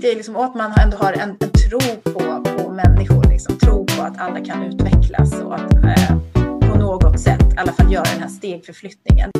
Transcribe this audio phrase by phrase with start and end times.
[0.00, 3.58] Det är liksom att man ändå har en, en tro på, på människor, liksom.
[3.58, 6.18] tro på att alla kan utvecklas och att eh,
[6.60, 9.30] på något sätt i alla fall göra den här stegförflyttningen.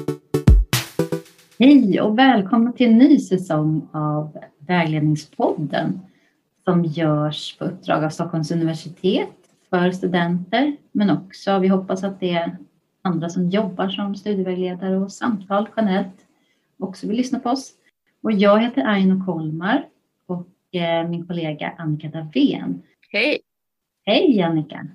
[1.59, 6.01] Hej och välkomna till en ny säsong av Vägledningspodden
[6.65, 9.29] som görs på uppdrag av Stockholms universitet
[9.71, 12.57] för studenter men också vi hoppas att det är
[13.03, 16.24] andra som jobbar som studievägledare och samtal generellt
[16.79, 17.73] också vill lyssna på oss.
[18.23, 19.89] Och jag heter Aino Kolmar
[20.27, 22.83] och eh, min kollega Annika Davén.
[23.11, 23.41] Hej!
[24.07, 24.87] Hej Annika!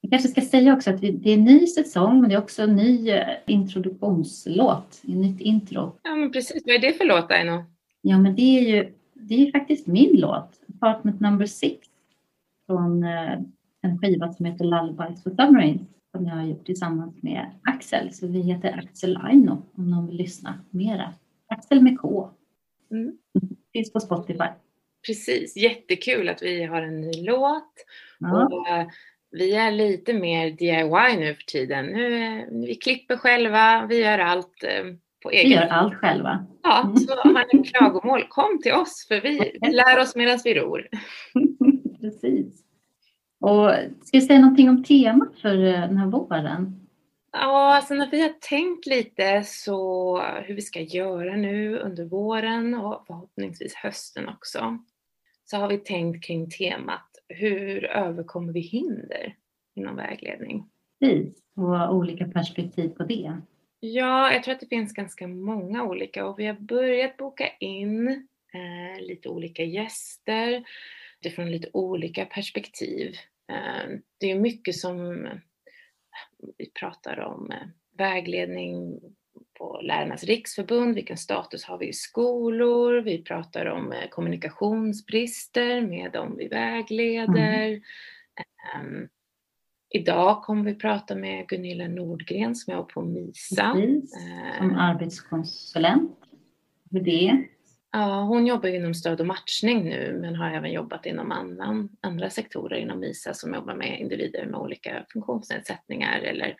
[0.00, 2.62] Jag kanske ska säga också att det är en ny säsong men det är också
[2.62, 5.98] en ny eh, introduktionslåt, ett nytt intro.
[6.02, 7.64] Ja men precis, vad är det för låt Aino?
[8.00, 11.88] Ja men det är ju det är faktiskt min låt, Apartment number six
[12.66, 13.38] från eh,
[13.80, 18.12] en skiva som heter Lullabies for Submarines som jag har gjort tillsammans med Axel.
[18.12, 21.14] Så vi heter Axel Aino om någon vill lyssna mera.
[21.46, 22.30] Axel med K.
[22.90, 23.12] Mm.
[23.72, 24.48] Finns på Spotify.
[25.06, 27.72] Precis, jättekul att vi har en ny låt.
[28.18, 28.44] Ja.
[28.44, 28.88] Och, uh,
[29.30, 31.86] vi är lite mer DIY nu för tiden.
[31.86, 36.46] Nu, uh, vi klipper själva, vi gör allt uh, på egen Vi gör allt själva.
[36.62, 36.96] Ja, mm.
[36.96, 40.88] så har ni klagomål, kom till oss för vi, vi lär oss medan vi ror.
[42.00, 42.63] Precis.
[43.44, 43.70] Och
[44.02, 46.88] ska jag säga någonting om temat för den här våren?
[47.32, 52.74] Ja, alltså när vi har tänkt lite så hur vi ska göra nu under våren
[52.74, 54.78] och förhoppningsvis hösten också,
[55.44, 59.36] så har vi tänkt kring temat hur överkommer vi hinder
[59.74, 60.70] inom vägledning?
[61.00, 63.36] Precis, och olika perspektiv på det.
[63.80, 68.08] Ja, jag tror att det finns ganska många olika och vi har börjat boka in
[68.54, 70.64] eh, lite olika gäster
[71.20, 73.16] utifrån lite olika perspektiv.
[73.52, 75.28] Eh, det är mycket som
[76.58, 79.00] vi pratar om eh, vägledning
[79.58, 86.12] på Lärarnas riksförbund, vilken status har vi i skolor, vi pratar om eh, kommunikationsbrister med
[86.12, 87.66] dem vi vägleder.
[87.66, 87.80] Mm.
[88.80, 89.08] Um,
[89.90, 93.72] idag kommer vi prata med Gunilla Nordgren som jobbar på MISA.
[93.74, 94.10] Precis,
[94.58, 96.18] som uh, arbetskonsulent.
[96.90, 97.46] Hur det
[97.96, 102.30] Ja, hon jobbar inom stöd och matchning nu men har även jobbat inom annan, andra
[102.30, 106.56] sektorer inom ISA som jobbar med individer med olika funktionsnedsättningar eller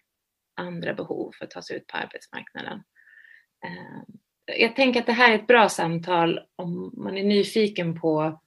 [0.57, 2.83] andra behov för att ta sig ut på arbetsmarknaden.
[3.65, 4.15] Eh,
[4.59, 8.43] jag tänker att det här är ett bra samtal om man är nyfiken på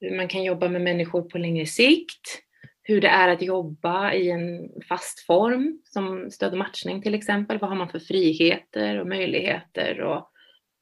[0.00, 2.42] hur man kan jobba med människor på längre sikt,
[2.82, 7.58] hur det är att jobba i en fast form som stöd och matchning till exempel.
[7.58, 10.32] Vad har man för friheter och möjligheter och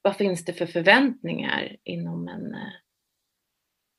[0.07, 2.61] vad finns det för förväntningar inom en eh,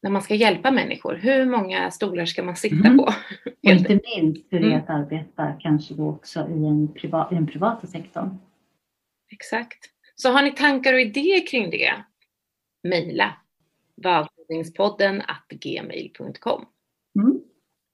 [0.02, 1.16] när man ska hjälpa människor?
[1.16, 2.98] Hur många stolar ska man sitta mm.
[2.98, 3.04] på?
[3.46, 7.36] Och inte minst hur det är att arbeta kanske då också i, en privat, i
[7.36, 8.38] den privata sektorn.
[9.32, 9.78] Exakt.
[10.16, 11.94] Så har ni tankar och idéer kring det?
[12.84, 13.38] Mejla
[13.96, 16.66] valtidningspodden gmail.com.
[17.20, 17.42] Mm.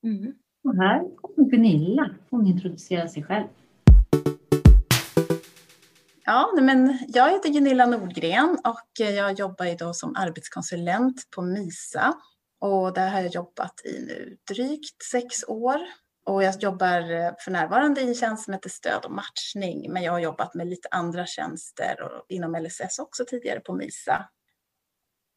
[0.03, 0.33] Mm.
[0.63, 2.09] Och här kommer Gunilla.
[2.29, 3.47] Hon introducerar sig själv.
[6.25, 12.13] Ja, men jag heter Gunilla Nordgren och eh, jag jobbar idag som arbetskonsulent på MISA.
[12.59, 15.79] Och där har jag jobbat i nu drygt sex år.
[16.25, 19.91] Och jag jobbar eh, för närvarande i en tjänst som heter stöd och matchning.
[19.93, 24.29] Men jag har jobbat med lite andra tjänster och inom LSS också tidigare på MISA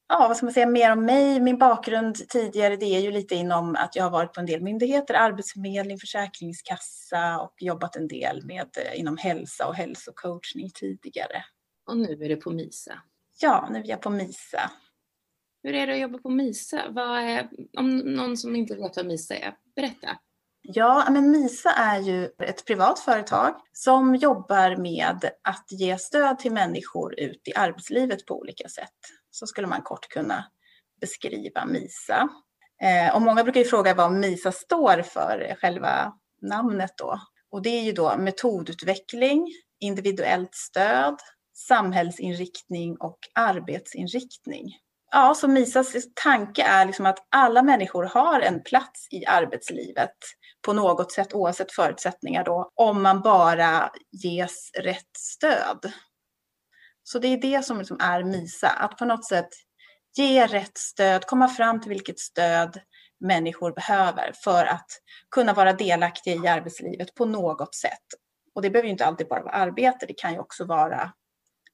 [0.09, 1.41] ja, vad ska man säga mer om mig?
[1.41, 4.63] Min bakgrund tidigare, det är ju lite inom att jag har varit på en del
[4.63, 11.45] myndigheter, Arbetsförmedling, Försäkringskassa och jobbat en del med eh, inom hälsa och hälsocoachning tidigare.
[11.87, 13.03] Och nu är det på MISA?
[13.41, 14.71] Ja, nu är jag på MISA.
[15.63, 16.83] Hur är det att jobba på MISA?
[17.21, 20.19] Är, om någon som inte vet vad MISA är, berätta.
[20.63, 26.53] Ja, men MISA är ju ett privat företag som jobbar med att ge stöd till
[26.53, 28.95] människor ut i arbetslivet på olika sätt
[29.37, 30.45] så skulle man kort kunna
[31.01, 32.29] beskriva MISA.
[32.83, 37.21] Eh, och många brukar ju fråga vad MISA står för, själva namnet då.
[37.51, 39.47] Och det är ju då metodutveckling,
[39.81, 41.17] individuellt stöd,
[41.55, 44.77] samhällsinriktning och arbetsinriktning.
[45.11, 50.17] Ja, så MISAs tanke är liksom att alla människor har en plats i arbetslivet
[50.67, 55.93] på något sätt oavsett förutsättningar då, om man bara ges rätt stöd.
[57.09, 59.49] Så det är det som liksom är MISA, att på något sätt
[60.17, 62.81] ge rätt stöd, komma fram till vilket stöd
[63.21, 64.87] människor behöver för att
[65.31, 68.05] kunna vara delaktiga i arbetslivet på något sätt.
[68.55, 71.13] Och det behöver ju inte alltid bara vara arbete, det kan ju också vara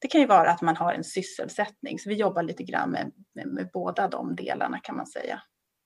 [0.00, 3.12] det kan ju vara att man har en sysselsättning, så vi jobbar lite grann med,
[3.34, 5.43] med, med båda de delarna kan man säga.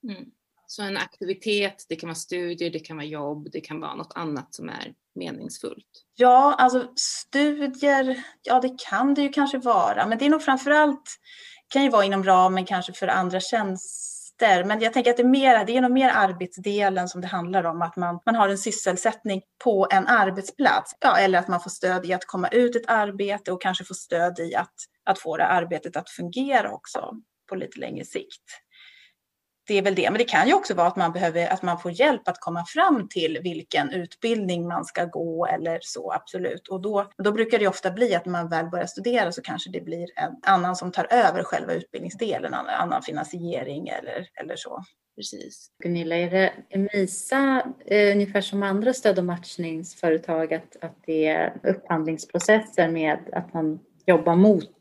[0.09, 0.31] Mm.
[0.69, 4.11] Så en aktivitet, det kan vara studier, det kan vara jobb, det kan vara något
[4.15, 5.85] annat som är meningsfullt.
[6.15, 11.09] Ja, alltså studier, ja det kan det ju kanske vara, men det är nog framförallt,
[11.67, 15.27] kan ju vara inom ramen kanske för andra tjänster, men jag tänker att det är,
[15.27, 18.57] mer, det är nog mer arbetsdelen som det handlar om, att man, man har en
[18.57, 22.89] sysselsättning på en arbetsplats, ja, eller att man får stöd i att komma ut ett
[22.89, 27.13] arbete och kanske få stöd i att, att få det arbetet att fungera också
[27.49, 28.43] på lite längre sikt
[29.67, 30.09] det är väl det.
[30.09, 32.65] Men det kan ju också vara att man behöver att man får hjälp att komma
[32.65, 36.67] fram till vilken utbildning man ska gå eller så, absolut.
[36.67, 39.69] Och då, då brukar det ofta bli att när man väl börjar studera så kanske
[39.69, 44.83] det blir en annan som tar över själva utbildningsdelen, en annan finansiering eller, eller så.
[45.15, 45.71] Precis.
[45.83, 51.53] Gunilla, är det MISA eh, ungefär som andra stöd och matchningsföretag att, att det är
[51.63, 54.71] upphandlingsprocesser med att man jobbar mot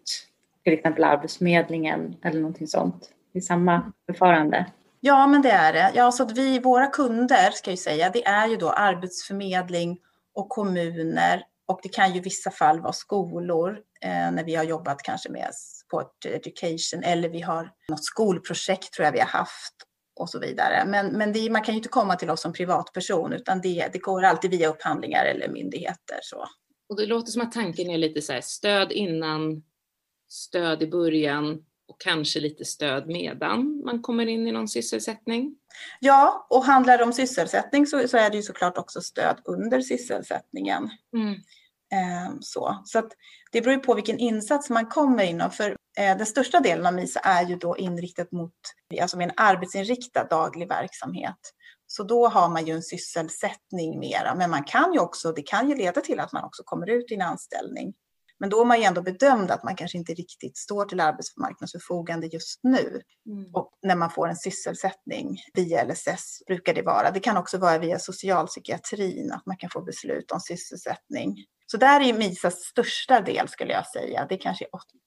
[0.64, 3.10] till exempel Arbetsförmedlingen eller någonting sånt?
[3.36, 4.66] I samma förfarande?
[5.00, 5.92] Ja, men det är det.
[5.94, 9.98] Ja, så att vi, våra kunder, ska jag säga, det är ju då arbetsförmedling
[10.34, 14.64] och kommuner och det kan ju i vissa fall vara skolor eh, när vi har
[14.64, 19.74] jobbat kanske med sport education eller vi har något skolprojekt tror jag vi har haft
[20.20, 20.84] och så vidare.
[20.86, 23.98] Men, men det, man kan ju inte komma till oss som privatperson utan det, det
[23.98, 26.18] går alltid via upphandlingar eller myndigheter.
[26.22, 26.46] Så.
[26.88, 29.62] Och det låter som att tanken är lite så här, stöd innan,
[30.28, 35.56] stöd i början, och kanske lite stöd medan man kommer in i någon sysselsättning.
[36.00, 39.80] Ja, och handlar det om sysselsättning så, så är det ju såklart också stöd under
[39.80, 40.90] sysselsättningen.
[41.14, 41.32] Mm.
[41.92, 43.12] Eh, så så att
[43.52, 45.50] det beror ju på vilken insats man kommer inom.
[45.50, 48.52] För eh, den största delen av MISA är ju då inriktat mot
[49.00, 51.52] alltså med en arbetsinriktad daglig verksamhet.
[51.86, 54.34] Så då har man ju en sysselsättning mera.
[54.34, 57.10] Men man kan ju också, det kan ju leda till att man också kommer ut
[57.10, 57.94] i en anställning
[58.40, 62.26] men då är man ju ändå bedömd att man kanske inte riktigt står till arbetsmarknadsförfogande
[62.26, 63.02] just nu.
[63.26, 63.54] Mm.
[63.54, 67.10] Och när man får en sysselsättning via LSS brukar det vara.
[67.10, 71.36] Det kan också vara via socialpsykiatrin att man kan få beslut om sysselsättning.
[71.66, 74.26] Så där är MISAs största del skulle jag säga.
[74.28, 74.66] Det är kanske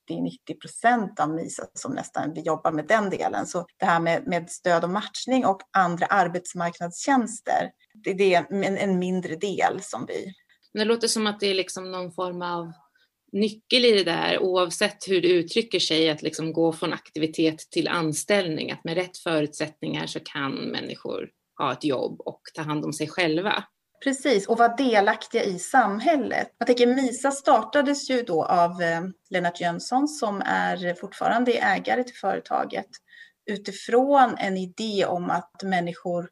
[0.10, 3.46] 80-90 procent av MISA som nästan vi jobbar med den delen.
[3.46, 7.72] Så det här med, med stöd och matchning och andra arbetsmarknadstjänster,
[8.04, 10.34] det, det är en, en mindre del som vi
[10.74, 12.72] det låter som att det är liksom någon form av
[13.32, 17.88] nyckel i det där oavsett hur det uttrycker sig att liksom gå från aktivitet till
[17.88, 18.72] anställning.
[18.72, 23.08] Att med rätt förutsättningar så kan människor ha ett jobb och ta hand om sig
[23.08, 23.64] själva.
[24.04, 26.56] Precis, och vara delaktiga i samhället.
[26.58, 32.16] Jag tänker MISA startades ju då av eh, Lennart Jönsson som är fortfarande ägare till
[32.16, 32.88] företaget
[33.50, 36.30] utifrån en idé om att människor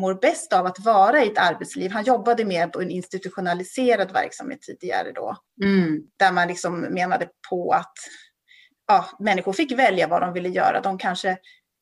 [0.00, 1.90] mår bäst av att vara i ett arbetsliv.
[1.90, 5.36] Han jobbade mer på en institutionaliserad verksamhet tidigare då.
[5.62, 6.02] Mm.
[6.16, 7.94] Där man liksom menade på att
[8.86, 10.80] ja, människor fick välja vad de ville göra.
[10.80, 11.38] De kanske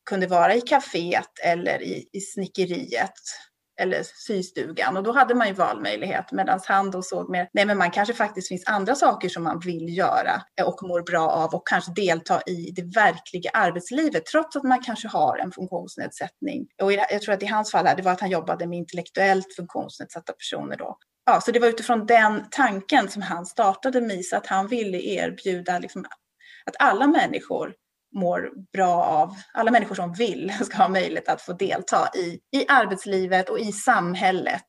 [0.09, 3.13] kunde vara i kaféet eller i, i snickeriet
[3.81, 7.77] eller systugan och då hade man ju valmöjlighet medan han då såg mer, nej men
[7.77, 11.67] man kanske faktiskt finns andra saker som man vill göra och mår bra av och
[11.67, 16.67] kanske delta i det verkliga arbetslivet trots att man kanske har en funktionsnedsättning.
[16.81, 19.55] Och jag tror att i hans fall här, det var att han jobbade med intellektuellt
[19.55, 20.97] funktionsnedsatta personer då.
[21.25, 25.79] Ja, så det var utifrån den tanken som han startade MISA, att han ville erbjuda
[25.79, 26.05] liksom
[26.65, 27.73] att alla människor
[28.15, 32.67] mår bra av, alla människor som vill ska ha möjlighet att få delta i, i
[32.67, 34.67] arbetslivet och i samhället.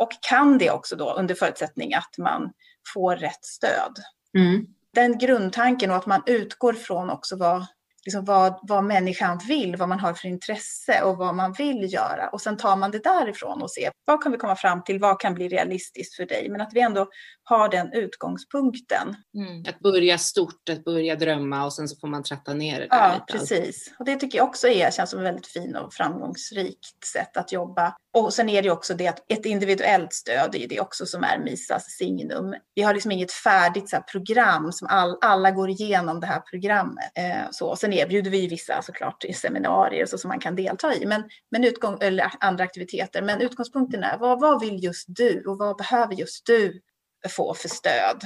[0.00, 2.52] Och kan det också då under förutsättning att man
[2.94, 3.96] får rätt stöd.
[4.38, 4.66] Mm.
[4.94, 7.66] Den grundtanken och att man utgår från också vad,
[8.08, 12.28] liksom vad, vad människan vill, vad man har för intresse och vad man vill göra.
[12.28, 15.20] Och sen tar man det därifrån och ser vad kan vi komma fram till, vad
[15.20, 16.48] kan bli realistiskt för dig?
[16.50, 17.08] Men att vi ändå
[17.42, 19.16] har den utgångspunkten.
[19.34, 19.64] Mm.
[19.68, 22.96] Att börja stort, att börja drömma och sen så får man tratta ner det där
[22.96, 23.38] Ja, lite.
[23.38, 23.94] precis.
[23.98, 27.52] Och det tycker jag också är, känns som ett väldigt fint och framgångsrikt sätt att
[27.52, 27.94] jobba.
[28.24, 31.38] Och sen är det också det att ett individuellt stöd är det också som är
[31.38, 32.54] MISAs signum.
[32.74, 37.12] Vi har liksom inget färdigt så program som all, alla går igenom det här programmet.
[37.14, 37.76] Eh, så.
[37.76, 41.98] Sen erbjuder vi vissa såklart seminarier så som man kan delta i, men, men utgång,
[42.00, 43.22] eller andra aktiviteter.
[43.22, 46.80] Men utgångspunkten är vad, vad vill just du och vad behöver just du
[47.28, 48.22] få för stöd?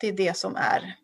[0.00, 0.94] Det är det som är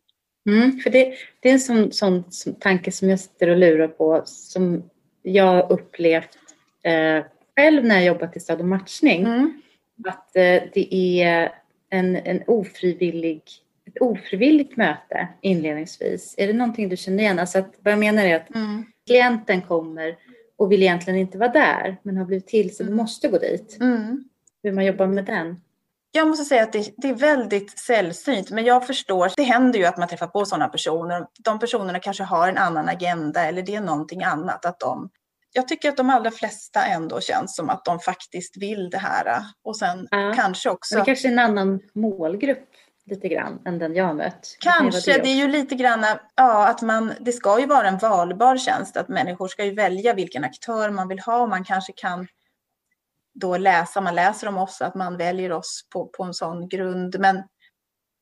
[0.48, 3.88] Mm, för det, det, är en sån, sån, sån, tanke som jag sitter och lurar
[3.88, 4.90] på som
[5.22, 6.38] jag upplevt
[6.82, 7.24] eh,
[7.56, 9.24] själv när jag jobbat i stöd och matchning.
[9.24, 9.62] Mm.
[10.08, 11.52] Att eh, det är
[11.90, 13.42] en, en ofrivillig,
[13.86, 16.34] ett ofrivilligt möte inledningsvis.
[16.38, 17.38] Är det någonting du känner igen?
[17.38, 18.84] Alltså att, vad jag menar är att mm.
[19.06, 20.16] klienten kommer
[20.56, 22.96] och vill egentligen inte vara där men har blivit till så du mm.
[22.96, 23.76] måste gå dit.
[23.80, 24.24] Mm.
[24.62, 25.60] Hur man jobbar med den.
[26.16, 29.30] Jag måste säga att det, det, är väldigt sällsynt, men jag förstår.
[29.36, 31.26] Det händer ju att man träffar på sådana personer.
[31.44, 34.64] De personerna kanske har en annan agenda eller det är någonting annat.
[34.64, 35.10] Att de
[35.54, 39.44] jag tycker att de allra flesta ändå känns som att de faktiskt vill det här.
[39.64, 40.32] Och sen ja.
[40.36, 40.98] kanske också...
[40.98, 42.68] det kanske är en annan målgrupp
[43.06, 44.56] lite grann än den jag har mött.
[44.60, 47.98] Kanske, det, det, är ju lite grann, ja att man, det ska ju vara en
[47.98, 51.92] valbar tjänst, att människor ska ju välja vilken aktör man vill ha och man kanske
[51.92, 52.26] kan
[53.34, 57.16] då läsa, man läser om oss, att man väljer oss på, på en sån grund.
[57.18, 57.42] Men,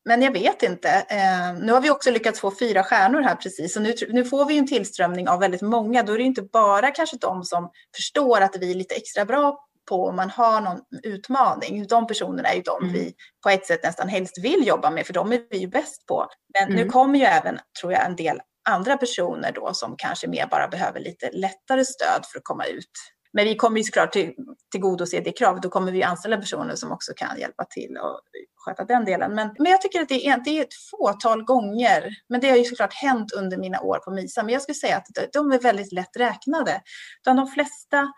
[0.05, 0.89] men jag vet inte.
[0.89, 3.73] Eh, nu har vi också lyckats få fyra stjärnor här precis.
[3.73, 6.03] Så nu, nu får vi en tillströmning av väldigt många.
[6.03, 9.59] Då är det inte bara kanske de som förstår att vi är lite extra bra
[9.89, 11.87] på om man har någon utmaning.
[11.87, 12.93] De personerna är ju de mm.
[12.93, 16.05] vi på ett sätt nästan helst vill jobba med, för de är vi ju bäst
[16.07, 16.27] på.
[16.53, 16.75] Men mm.
[16.75, 20.67] nu kommer ju även, tror jag, en del andra personer då som kanske mer bara
[20.67, 22.91] behöver lite lättare stöd för att komma ut
[23.33, 24.33] men vi kommer ju såklart till,
[24.71, 25.63] tillgodose det kravet.
[25.63, 28.19] Då kommer vi anställa personer som också kan hjälpa till och
[28.55, 29.35] sköta den delen.
[29.35, 32.15] Men, men jag tycker att det är, det är ett fåtal gånger.
[32.29, 34.43] Men det har ju såklart hänt under mina år på MISA.
[34.43, 36.81] Men jag skulle säga att de är väldigt lätt räknade.
[37.21, 38.13] Utan de flesta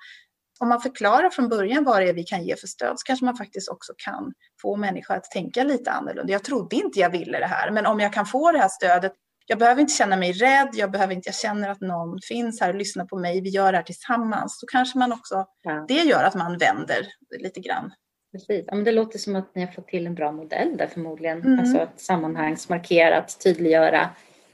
[0.60, 3.26] om man förklarar från början vad det är vi kan ge för stöd så kanske
[3.26, 6.34] man faktiskt också kan få människor att tänka lite annorlunda.
[6.34, 9.14] Jag trodde inte jag ville det här, men om jag kan få det här stödet
[9.46, 12.70] jag behöver inte känna mig rädd, jag, behöver inte, jag känner att någon finns här
[12.70, 14.60] och lyssnar på mig, vi gör det här tillsammans.
[14.60, 15.86] Så kanske man också, ja.
[15.88, 17.08] det gör att man vänder
[17.40, 17.92] lite grann.
[18.32, 18.66] Precis.
[18.68, 21.42] Ja, men det låter som att ni har fått till en bra modell där förmodligen.
[21.42, 21.60] Mm.
[21.60, 24.10] Alltså att sammanhangsmarkera, tydliggöra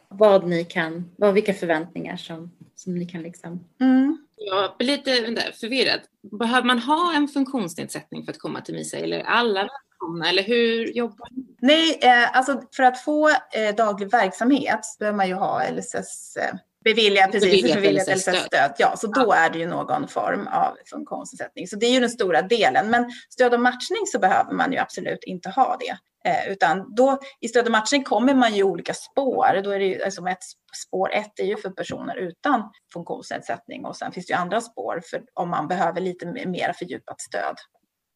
[0.08, 3.66] vad ni kan, vad, vilka förväntningar som, som ni kan liksom...
[3.82, 4.18] Mm.
[4.46, 6.00] Jag blir lite förvirrad.
[6.40, 10.98] Behöver man ha en funktionsnedsättning för att komma till MISA eller alla välkomna eller hur
[10.98, 11.44] jobbar ni?
[11.62, 16.56] Nej, eh, alltså för att få eh, daglig verksamhet behöver man ju ha LSS eh,
[16.84, 18.74] Beviljat, precis, beviljat LSS-stöd.
[18.78, 21.68] Ja, så då är det ju någon form av funktionsnedsättning.
[21.68, 22.90] Så det är ju den stora delen.
[22.90, 25.98] Men stöd och matchning så behöver man ju absolut inte ha det.
[26.26, 29.62] Eh, utan då i stöd och matchning kommer man ju olika spår.
[29.64, 30.44] Då är det ju, alltså ett,
[30.88, 35.02] spår ett är ju för personer utan funktionsnedsättning och sen finns det ju andra spår
[35.10, 37.56] för om man behöver lite mer fördjupat stöd.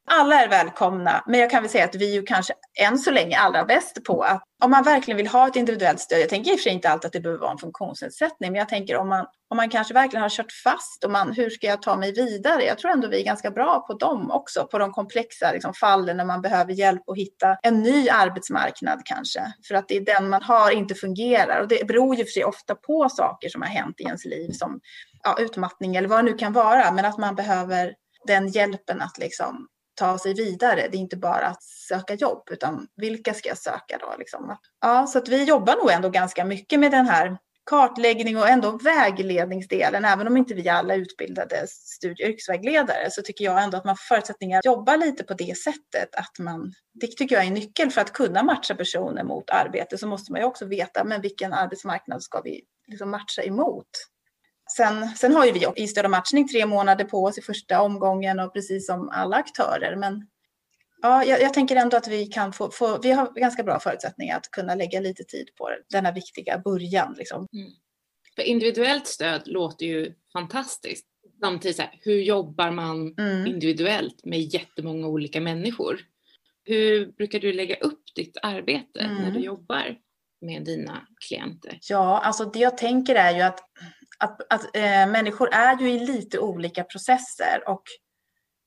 [0.07, 3.11] Alla är välkomna, men jag kan väl säga att vi är ju kanske än så
[3.11, 6.51] länge allra bäst på att om man verkligen vill ha ett individuellt stöd, jag tänker
[6.51, 8.97] i och för sig inte alltid att det behöver vara en funktionsnedsättning, men jag tänker
[8.97, 11.95] om man, om man kanske verkligen har kört fast och man, hur ska jag ta
[11.95, 12.63] mig vidare?
[12.63, 16.17] Jag tror ändå vi är ganska bra på dem också, på de komplexa liksom, fallen
[16.17, 20.29] när man behöver hjälp att hitta en ny arbetsmarknad kanske, för att det är den
[20.29, 23.69] man har inte fungerar och det beror ju för sig ofta på saker som har
[23.69, 24.79] hänt i ens liv som
[25.23, 27.93] ja, utmattning eller vad det nu kan vara, men att man behöver
[28.27, 30.87] den hjälpen att liksom ta sig vidare.
[30.91, 34.15] Det är inte bara att söka jobb, utan vilka ska jag söka då?
[34.19, 34.57] Liksom?
[34.81, 38.71] Ja, så att vi jobbar nog ändå ganska mycket med den här kartläggning och ändå
[38.71, 40.05] vägledningsdelen.
[40.05, 43.85] Även om inte vi alla är utbildade studie och yrkesvägledare så tycker jag ändå att
[43.85, 46.15] man får förutsättningar att jobba lite på det sättet.
[46.15, 49.97] Att man, det tycker jag är en nyckel för att kunna matcha personer mot arbete
[49.97, 53.89] så måste man ju också veta men vilken arbetsmarknad ska vi liksom matcha emot.
[54.77, 57.81] Sen, sen har ju vi i stöd och matchning tre månader på oss i första
[57.81, 59.95] omgången och precis som alla aktörer.
[59.95, 60.27] Men
[61.01, 64.37] ja, jag, jag tänker ändå att vi kan få, få, vi har ganska bra förutsättningar
[64.37, 67.15] att kunna lägga lite tid på denna viktiga början.
[67.17, 67.47] Liksom.
[67.53, 67.71] Mm.
[68.35, 71.05] För individuellt stöd låter ju fantastiskt.
[71.39, 73.47] Samtidigt, så här, hur jobbar man mm.
[73.47, 75.99] individuellt med jättemånga olika människor?
[76.63, 79.15] Hur brukar du lägga upp ditt arbete mm.
[79.15, 79.97] när du jobbar
[80.41, 81.79] med dina klienter?
[81.89, 83.59] Ja, alltså det jag tänker är ju att
[84.17, 87.83] att, att äh, människor är ju i lite olika processer och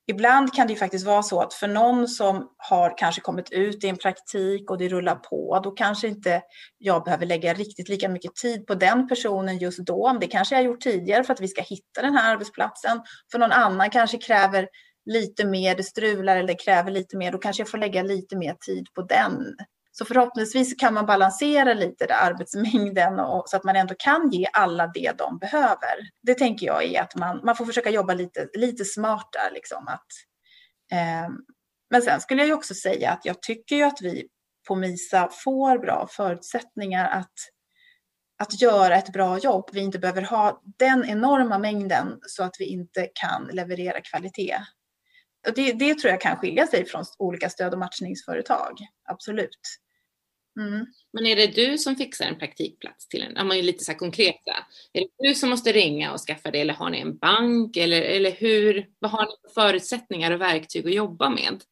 [0.06, 3.84] ibland kan det ju faktiskt vara så att för någon som har kanske kommit ut
[3.84, 6.42] i en praktik och det rullar på, då kanske inte
[6.78, 10.18] jag behöver lägga riktigt lika mycket tid på den personen just då.
[10.20, 13.00] Det kanske jag gjort tidigare för att vi ska hitta den här arbetsplatsen.
[13.32, 14.68] För någon annan kanske kräver
[15.06, 18.54] lite mer, det strular eller kräver lite mer, då kanske jag får lägga lite mer
[18.54, 19.56] tid på den
[19.98, 24.46] så förhoppningsvis kan man balansera lite där arbetsmängden och, så att man ändå kan ge
[24.52, 26.10] alla det de behöver.
[26.22, 29.88] Det tänker jag är att man, man får försöka jobba lite, lite smart där Liksom,
[29.88, 30.06] att,
[30.92, 31.30] eh,
[31.90, 34.28] men sen skulle jag ju också säga att jag tycker ju att vi
[34.68, 37.34] på MISA får bra förutsättningar att,
[38.42, 39.70] att göra ett bra jobb.
[39.72, 44.58] Vi inte behöver ha den enorma mängden så att vi inte kan leverera kvalitet.
[45.48, 48.78] Och det, det tror jag kan skilja sig från olika stöd och matchningsföretag.
[49.08, 49.58] Absolut.
[50.58, 50.86] Mm.
[51.12, 53.36] Men är det du som fixar en praktikplats till en?
[53.36, 54.52] Om man är lite så här konkreta.
[54.92, 58.02] Är det du som måste ringa och skaffa det eller har ni en bank eller,
[58.02, 58.86] eller hur?
[58.98, 61.62] Vad har ni för förutsättningar och verktyg att jobba med?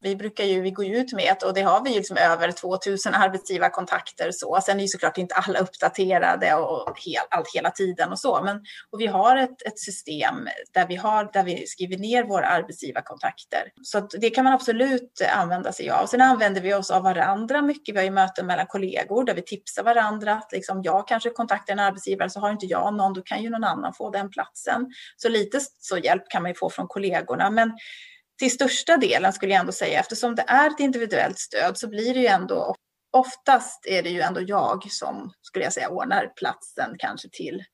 [0.00, 2.52] Vi brukar ju, vi går ju ut med, och det har vi ju liksom över
[2.52, 4.60] 2000 arbetsgivarkontakter så.
[4.62, 8.42] Sen är ju såklart inte alla uppdaterade och hel, allt hela tiden och så.
[8.44, 8.56] Men,
[8.90, 13.62] och vi har ett, ett system där vi, har, där vi skriver ner våra arbetsgivarkontakter.
[13.82, 16.06] Så det kan man absolut använda sig av.
[16.06, 17.94] Sen använder vi oss av varandra mycket.
[17.94, 20.32] Vi har ju möten mellan kollegor där vi tipsar varandra.
[20.34, 23.50] Att liksom jag kanske kontaktar en arbetsgivare så har inte jag någon, då kan ju
[23.50, 24.86] någon annan få den platsen.
[25.16, 27.50] Så lite så hjälp kan man ju få från kollegorna.
[27.50, 27.72] Men
[28.40, 32.14] till största delen skulle jag ändå säga, eftersom det är ett individuellt stöd så blir
[32.14, 32.74] det ju ändå
[33.12, 37.64] oftast är det ju ändå jag som skulle jag säga ordnar platsen kanske till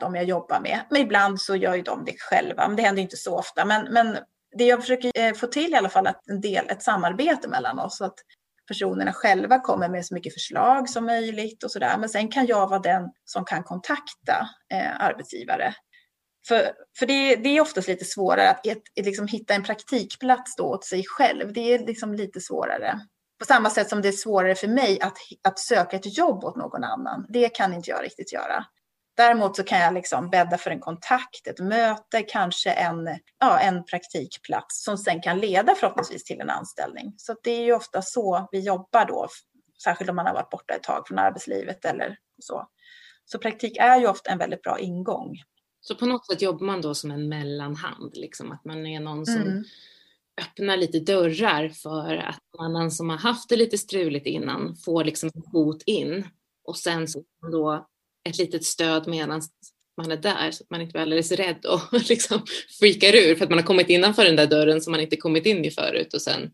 [0.00, 0.80] de jag jobbar med.
[0.90, 3.64] Men ibland så gör ju de det själva, men det händer inte så ofta.
[3.64, 4.18] Men, men
[4.58, 7.78] det jag försöker eh, få till i alla fall är en del, ett samarbete mellan
[7.78, 7.96] oss.
[7.96, 8.18] Så att
[8.68, 11.96] personerna själva kommer med så mycket förslag som möjligt och sådär.
[11.98, 15.74] Men sen kan jag vara den som kan kontakta eh, arbetsgivare
[16.48, 20.64] för, för det, det, är oftast lite svårare att ett, liksom hitta en praktikplats då
[20.64, 21.52] åt sig själv.
[21.52, 23.00] Det är liksom lite svårare.
[23.38, 25.16] På samma sätt som det är svårare för mig att,
[25.48, 27.26] att söka ett jobb åt någon annan.
[27.28, 28.64] Det kan inte jag riktigt göra.
[29.16, 33.84] Däremot så kan jag liksom bädda för en kontakt, ett möte, kanske en, ja, en
[33.84, 37.14] praktikplats som sen kan leda förhoppningsvis till en anställning.
[37.16, 39.28] Så det är ju ofta så vi jobbar då,
[39.84, 42.66] särskilt om man har varit borta ett tag från arbetslivet eller så.
[43.24, 45.36] Så praktik är ju ofta en väldigt bra ingång.
[45.80, 49.26] Så på något sätt jobbar man då som en mellanhand, liksom att man är någon
[49.26, 49.64] som mm.
[50.40, 55.04] öppnar lite dörrar för att någon annan som har haft det lite struligt innan får
[55.04, 56.26] liksom en fot in
[56.64, 57.88] och sen så då
[58.28, 59.42] ett litet stöd medan
[59.96, 62.42] man är där så att man inte blir alldeles rädd och liksom
[62.78, 65.46] freakar ur för att man har kommit innanför den där dörren som man inte kommit
[65.46, 66.50] in i förut och sen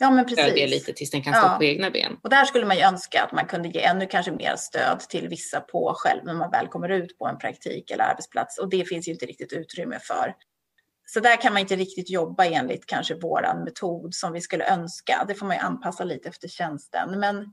[0.00, 0.44] Ja, men precis.
[0.44, 1.56] Stödja lite tills den kan stå ja.
[1.58, 2.16] på egna ben.
[2.22, 5.28] Och där skulle man ju önska att man kunde ge ännu kanske mer stöd till
[5.28, 8.58] vissa på själv när man väl kommer ut på en praktik eller arbetsplats.
[8.58, 10.34] Och det finns ju inte riktigt utrymme för.
[11.06, 15.24] Så där kan man inte riktigt jobba enligt kanske våran metod som vi skulle önska.
[15.28, 17.20] Det får man ju anpassa lite efter tjänsten.
[17.20, 17.52] Men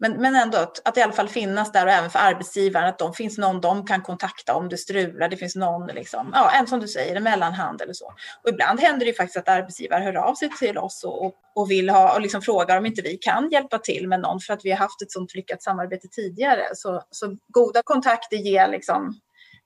[0.00, 2.98] men, men ändå att, att i alla fall finnas där och även för arbetsgivaren att
[2.98, 5.28] de finns någon de kan kontakta om det strular.
[5.28, 8.14] Det finns någon, liksom, ja, en som du säger, en mellanhand eller så.
[8.42, 11.70] Och ibland händer det faktiskt att arbetsgivare hör av sig till oss och, och, och
[11.70, 14.64] vill ha och liksom frågar om inte vi kan hjälpa till med någon för att
[14.64, 16.64] vi har haft ett sånt lyckat samarbete tidigare.
[16.74, 19.20] Så, så goda kontakter ger liksom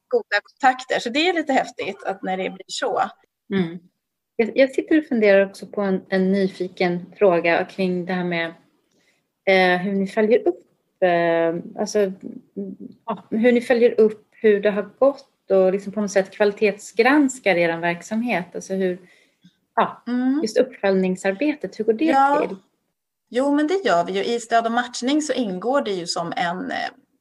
[0.08, 1.00] goda kontakter.
[1.00, 3.02] Så det är lite häftigt att när det blir så.
[3.52, 3.78] Mm.
[4.36, 8.54] Jag, jag sitter och funderar också på en, en nyfiken fråga kring det här med
[9.44, 10.66] eh, hur ni följer upp
[11.02, 12.12] eh, alltså,
[13.06, 17.56] ja, hur ni följer upp hur det har gått och liksom på något sätt kvalitetsgranskar
[17.56, 18.54] er verksamhet.
[18.54, 18.98] Alltså hur,
[19.76, 20.40] ja, mm.
[20.42, 22.46] just uppföljningsarbetet, hur går det ja.
[22.48, 22.56] till?
[23.28, 24.24] Jo, men det gör vi ju.
[24.24, 26.76] I stöd och matchning så ingår det ju som en eh,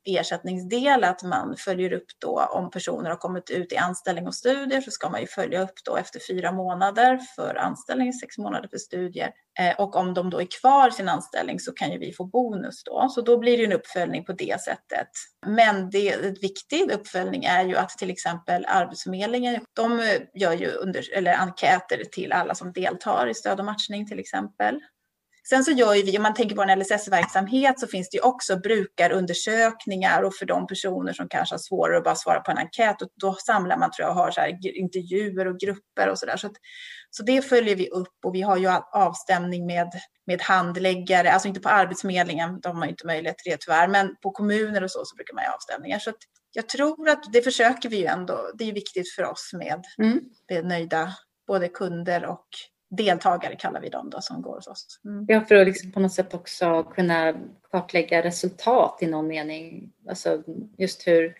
[0.06, 4.82] ersättningsdel att man följer upp då om personer har kommit ut i anställning och studier
[4.82, 8.78] så ska man ju följa upp då efter fyra månader för anställning, sex månader för
[8.78, 9.32] studier.
[9.60, 12.26] Eh, och om de då är kvar i sin anställning så kan ju vi få
[12.26, 13.10] bonus då.
[13.10, 15.10] Så då blir det en uppföljning på det sättet.
[15.46, 21.14] Men det, en viktig uppföljning är ju att till exempel Arbetsförmedlingen, de gör ju under,
[21.14, 24.80] eller enkäter till alla som deltar i stöd och matchning till exempel.
[25.50, 28.22] Sen så gör ju vi, om man tänker på en LSS-verksamhet så finns det ju
[28.22, 32.58] också brukarundersökningar och för de personer som kanske har svårare att bara svara på en
[32.58, 36.20] enkät och då samlar man tror jag och har så här intervjuer och grupper och
[36.20, 36.38] sådär.
[36.38, 36.50] Så,
[37.10, 39.88] så det följer vi upp och vi har ju avstämning med,
[40.28, 44.32] med handläggare, alltså inte på Arbetsförmedlingen, de har inte möjlighet till det tyvärr, men på
[44.32, 46.00] kommuner och så, så brukar man ha avstämningar.
[46.00, 46.12] Så
[46.54, 50.20] jag tror att det försöker vi ju ändå, det är viktigt för oss med, mm.
[50.50, 51.14] med nöjda
[51.48, 52.48] både kunder och
[52.96, 55.00] deltagare kallar vi dem då som går hos oss.
[55.06, 55.26] Mm.
[55.28, 57.34] Ja, för att liksom på något sätt också kunna
[57.72, 59.92] kartlägga resultat i någon mening.
[60.10, 60.44] Alltså
[60.78, 61.36] just hur,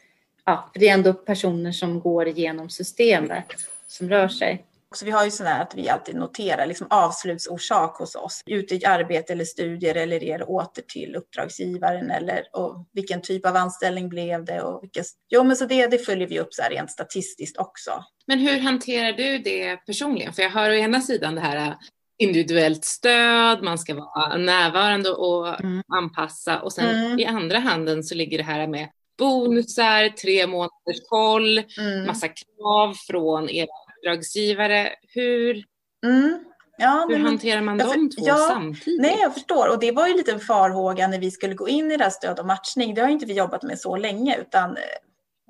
[0.46, 3.46] ja, för det är ändå personer som går igenom systemet
[3.88, 4.66] som rör sig.
[4.96, 8.42] Så vi har ju sådär att vi alltid noterar liksom avslutsorsak hos oss.
[8.46, 13.56] Ute i arbete eller studier eller det åter till uppdragsgivaren eller och vilken typ av
[13.56, 15.04] anställning blev det och vilka...
[15.30, 18.04] Jo, men så det, det följer vi upp så här rent statistiskt också.
[18.28, 20.34] Men hur hanterar du det personligen?
[20.34, 21.74] För jag hör å ena sidan det här äh,
[22.18, 25.82] individuellt stöd, man ska vara närvarande och mm.
[25.94, 27.20] anpassa och sen mm.
[27.20, 32.06] i andra handen så ligger det här med bonusar, tre månaders koll, mm.
[32.06, 33.68] massa krav från era
[34.04, 34.90] uppdragsgivare.
[35.08, 35.64] Hur,
[36.06, 36.40] mm.
[36.78, 39.02] ja, hur men, hanterar man de två ja, samtidigt?
[39.02, 39.70] Nej, jag förstår.
[39.70, 42.12] Och det var ju lite en farhåga när vi skulle gå in i det här
[42.12, 42.94] stöd och matchning.
[42.94, 44.84] Det har inte vi jobbat med så länge, utan eh,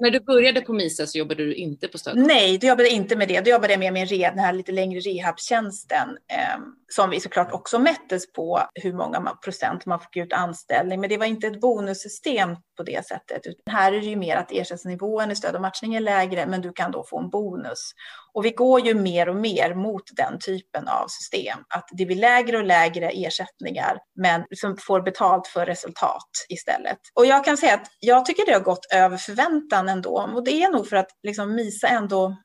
[0.03, 2.17] när du började på MISA så jobbade du inte på stöd?
[2.17, 3.41] Nej, då jobbade jag inte med det.
[3.41, 6.59] Då jobbade jag med min re, den här lite längre rehabtjänsten eh,
[6.95, 10.99] som vi såklart också mättes på hur många procent man fick ut anställning.
[10.99, 13.45] Men det var inte ett bonussystem på det sättet.
[13.45, 16.61] Utan här är det ju mer att ersättningsnivån i stöd och matchning är lägre, men
[16.61, 17.91] du kan då få en bonus.
[18.33, 21.59] Och vi går ju mer och mer mot den typen av system.
[21.69, 26.97] Att det blir lägre och lägre ersättningar, men som får betalt för resultat istället.
[27.13, 30.29] Och jag kan säga att jag tycker det har gått över förväntan ändå.
[30.35, 32.37] Och det är nog för att liksom MISA ändå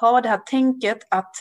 [0.00, 1.32] har det här tänket att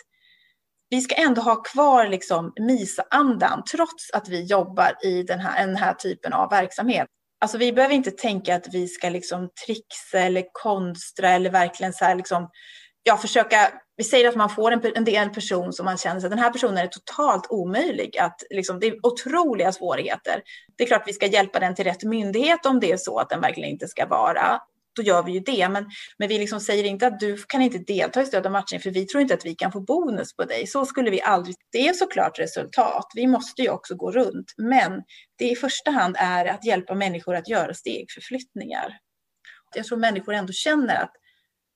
[0.89, 5.75] vi ska ändå ha kvar liksom MISA-andan trots att vi jobbar i den här, den
[5.75, 7.07] här typen av verksamhet.
[7.41, 12.05] Alltså vi behöver inte tänka att vi ska liksom trixa eller konstra eller verkligen så
[12.05, 12.49] här liksom,
[13.03, 13.57] ja, försöka,
[13.97, 16.49] vi säger att man får en, en, del person som man känner att den här
[16.49, 20.41] personen är totalt omöjlig att, liksom, det är otroliga svårigheter.
[20.77, 23.19] Det är klart att vi ska hjälpa den till rätt myndighet om det är så
[23.19, 24.59] att den verkligen inte ska vara
[24.95, 25.69] då gör vi ju det.
[25.69, 25.85] Men,
[26.17, 28.91] men vi liksom säger inte att du kan inte delta i stöd och matchning för
[28.91, 30.67] vi tror inte att vi kan få bonus på dig.
[30.67, 31.55] Så skulle vi aldrig.
[31.71, 33.11] Det är såklart resultat.
[33.15, 34.53] Vi måste ju också gå runt.
[34.57, 35.03] Men
[35.37, 38.97] det i första hand är att hjälpa människor att göra stegförflyttningar.
[39.75, 41.11] Jag tror människor ändå känner att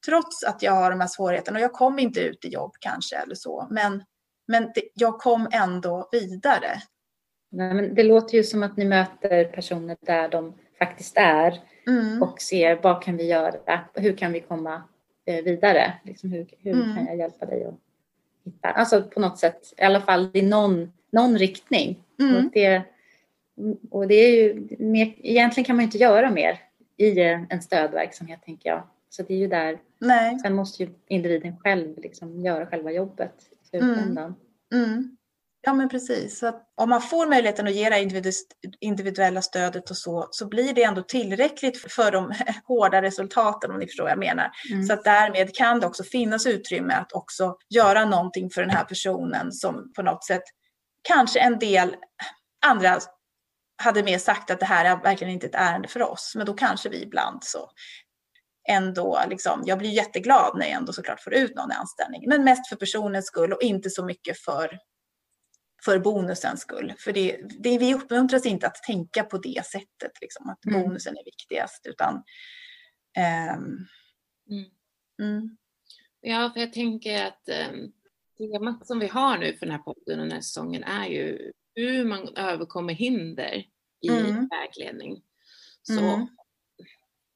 [0.05, 3.15] trots att jag har de här svårigheterna och jag kom inte ut i jobb kanske
[3.15, 4.03] eller så, men,
[4.47, 6.81] men det, jag kom ändå vidare.
[7.51, 12.23] Nej, men det låter ju som att ni möter personer där de faktiskt är mm.
[12.23, 13.79] och ser vad kan vi göra?
[13.93, 14.83] Hur kan vi komma
[15.25, 15.93] eh, vidare?
[16.03, 16.95] Liksom hur hur mm.
[16.95, 17.75] kan jag hjälpa dig att
[18.45, 18.69] hitta?
[18.69, 21.99] Alltså på något sätt i alla fall i någon, någon riktning.
[22.19, 22.35] Mm.
[22.35, 22.81] Och, det,
[23.89, 26.59] och det är ju mer, egentligen kan man inte göra mer
[26.97, 28.83] i en stödverksamhet tänker jag.
[29.09, 29.79] Så det är ju där.
[29.99, 30.39] Nej.
[30.39, 34.35] Sen måste ju individen själv liksom göra själva jobbet i slutändan.
[34.73, 35.17] Mm.
[35.61, 36.39] Ja, men precis.
[36.39, 38.33] Så om man får möjligheten att ge det
[38.79, 43.87] individuella stödet och så, så blir det ändå tillräckligt för de hårda resultaten, om ni
[43.87, 44.51] förstår vad jag menar.
[44.71, 44.83] Mm.
[44.83, 48.83] Så att därmed kan det också finnas utrymme att också göra någonting för den här
[48.83, 50.43] personen som på något sätt
[51.01, 51.95] kanske en del
[52.65, 52.99] andra
[53.83, 56.53] hade mer sagt att det här är verkligen inte ett ärende för oss, men då
[56.53, 57.69] kanske vi ibland så
[58.69, 62.43] ändå, liksom, jag blir jätteglad när jag ändå såklart får ut någon i anställning, men
[62.43, 64.79] mest för personens skull och inte så mycket för
[65.85, 66.93] för bonusens skull.
[66.97, 70.81] För det, det, vi uppmuntras inte att tänka på det sättet, liksom, att mm.
[70.81, 71.87] bonusen är viktigast.
[71.87, 72.23] Utan,
[73.57, 73.87] um,
[75.21, 75.57] mm.
[76.21, 77.91] Ja, för jag tänker att um,
[78.37, 81.51] temat som vi har nu för den här podden och den här säsongen är ju
[81.75, 83.65] hur man överkommer hinder
[84.01, 84.47] i mm.
[84.47, 85.21] vägledning.
[85.81, 86.27] Så mm.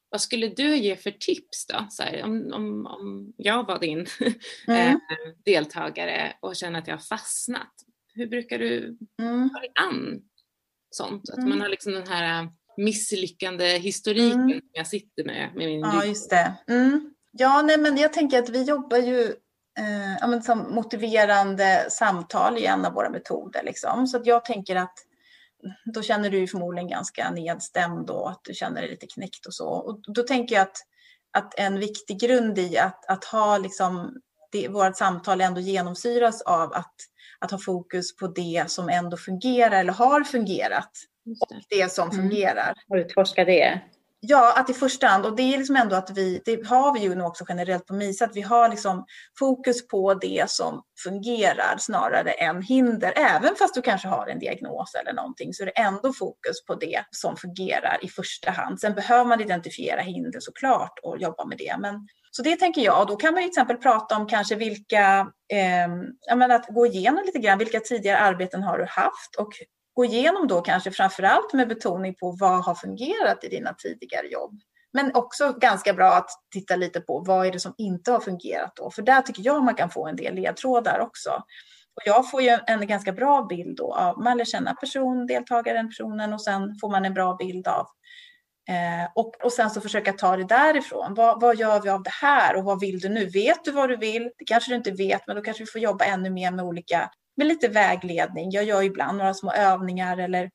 [0.10, 1.88] vad skulle du ge för tips då?
[2.00, 4.00] Här, om, om, om jag var din
[4.68, 4.90] mm.
[4.90, 7.74] Eh, deltagare och känner att jag har fastnat,
[8.14, 9.50] hur brukar du mm.
[9.50, 10.22] ta dig an
[10.92, 11.30] sånt?
[11.30, 11.50] Att mm.
[11.50, 14.60] man har liksom den här äh, misslyckande historiken mm.
[14.60, 15.52] som jag sitter med.
[15.56, 16.54] med min ja, just det.
[16.68, 17.14] Mm.
[17.32, 19.22] Ja, nej, men jag tänker att vi jobbar ju
[19.80, 23.64] eh, som motiverande samtal i en av våra metoder.
[23.64, 24.08] Liksom.
[24.08, 24.98] Så att jag tänker att
[25.94, 29.68] då känner du förmodligen ganska nedstämd och att du känner dig lite knäckt och så.
[29.68, 30.78] Och då tänker jag att,
[31.38, 34.22] att en viktig grund i att, att ha liksom
[34.52, 36.96] det, vårt samtal ändå genomsyras av att
[37.44, 40.92] att ha fokus på det som ändå fungerar eller har fungerat.
[41.42, 42.22] Och det som mm.
[42.22, 42.74] fungerar.
[42.90, 43.82] Och utforska det.
[44.26, 47.00] Ja, att i första hand, och det är liksom ändå att vi, det har vi
[47.00, 49.06] ju nog också generellt på MISA, att vi har liksom
[49.40, 53.14] fokus på det som fungerar snarare än hinder.
[53.16, 56.76] Även fast du kanske har en diagnos eller någonting så är det ändå fokus på
[56.76, 58.80] det som fungerar i första hand.
[58.80, 61.76] Sen behöver man identifiera hinder såklart och jobba med det.
[61.80, 63.02] Men så det tänker jag.
[63.02, 67.24] och Då kan man till exempel prata om kanske vilka, eh, menar, att gå igenom
[67.26, 69.54] lite grann, vilka tidigare arbeten har du haft och
[69.94, 74.60] gå igenom då kanske framförallt med betoning på vad har fungerat i dina tidigare jobb.
[74.94, 78.76] Men också ganska bra att titta lite på vad är det som inte har fungerat
[78.76, 78.92] då?
[78.92, 81.30] För där tycker jag man kan få en del ledtrådar också.
[81.96, 85.90] Och jag får ju en ganska bra bild då av, man lär känna person, deltagaren,
[85.90, 87.88] personen och sen får man en bra bild av
[88.70, 91.14] Eh, och, och sen så försöka ta det därifrån.
[91.14, 93.26] Vad, vad gör vi av det här och vad vill du nu?
[93.26, 94.24] Vet du vad du vill?
[94.38, 97.10] Det kanske du inte vet, men då kanske vi får jobba ännu mer med olika,
[97.36, 98.52] med lite vägledning.
[98.52, 100.50] Jag gör ibland några små övningar eller,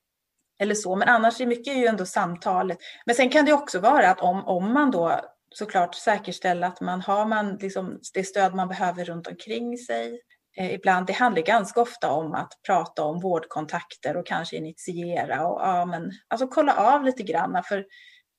[0.61, 2.79] eller så, men annars är mycket ju ändå samtalet.
[3.07, 5.21] Men sen kan det också vara att om, om man då
[5.55, 10.21] såklart säkerställer att man har man liksom det stöd man behöver runt omkring sig.
[10.57, 15.61] Eh, ibland, det handlar ganska ofta om att prata om vårdkontakter och kanske initiera och
[15.61, 17.63] ja, men, alltså kolla av lite grann.
[17.65, 17.87] För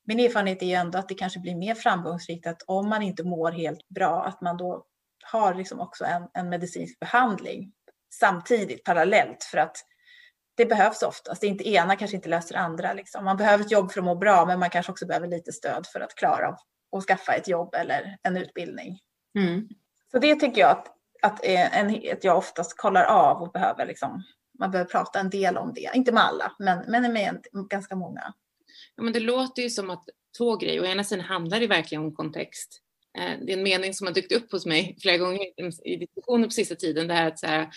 [0.07, 3.23] min erfarenhet är ju ändå att det kanske blir mer framgångsrikt att om man inte
[3.23, 4.85] mår helt bra, att man då
[5.31, 7.71] har liksom också en, en medicinsk behandling
[8.09, 9.43] samtidigt, parallellt.
[9.43, 9.77] För att
[10.57, 11.41] det behövs oftast.
[11.41, 12.93] Det är inte ena kanske inte löser andra.
[12.93, 13.25] Liksom.
[13.25, 15.87] Man behöver ett jobb för att må bra, men man kanske också behöver lite stöd
[15.93, 16.55] för att klara av
[16.97, 18.99] att skaffa ett jobb eller en utbildning.
[19.39, 19.67] Mm.
[20.11, 20.87] Så det tycker jag att,
[21.21, 24.23] att, en, att jag oftast kollar av och behöver liksom,
[24.59, 25.89] man behöver prata en del om det.
[25.93, 28.33] Inte med alla, men, men med en, ganska många.
[28.95, 30.03] Ja, men det låter ju som att
[30.37, 30.81] två grejer.
[30.81, 32.81] Å ena sidan handlar det verkligen om kontext.
[33.17, 35.41] Eh, det är en mening som har dykt upp hos mig flera gånger
[35.85, 37.07] i diskussioner på sista tiden.
[37.07, 37.69] Det här att så här,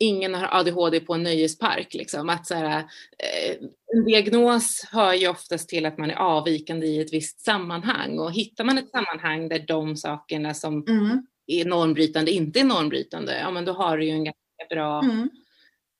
[0.00, 1.94] ingen har ADHD på en nöjespark.
[1.94, 2.28] Liksom.
[2.28, 3.56] Att så här, eh,
[3.94, 8.32] en diagnos hör ju oftast till att man är avvikande i ett visst sammanhang och
[8.32, 11.26] hittar man ett sammanhang där de sakerna som mm.
[11.46, 15.30] är normbrytande inte är normbrytande, ja men då har du ju en ganska bra, mm.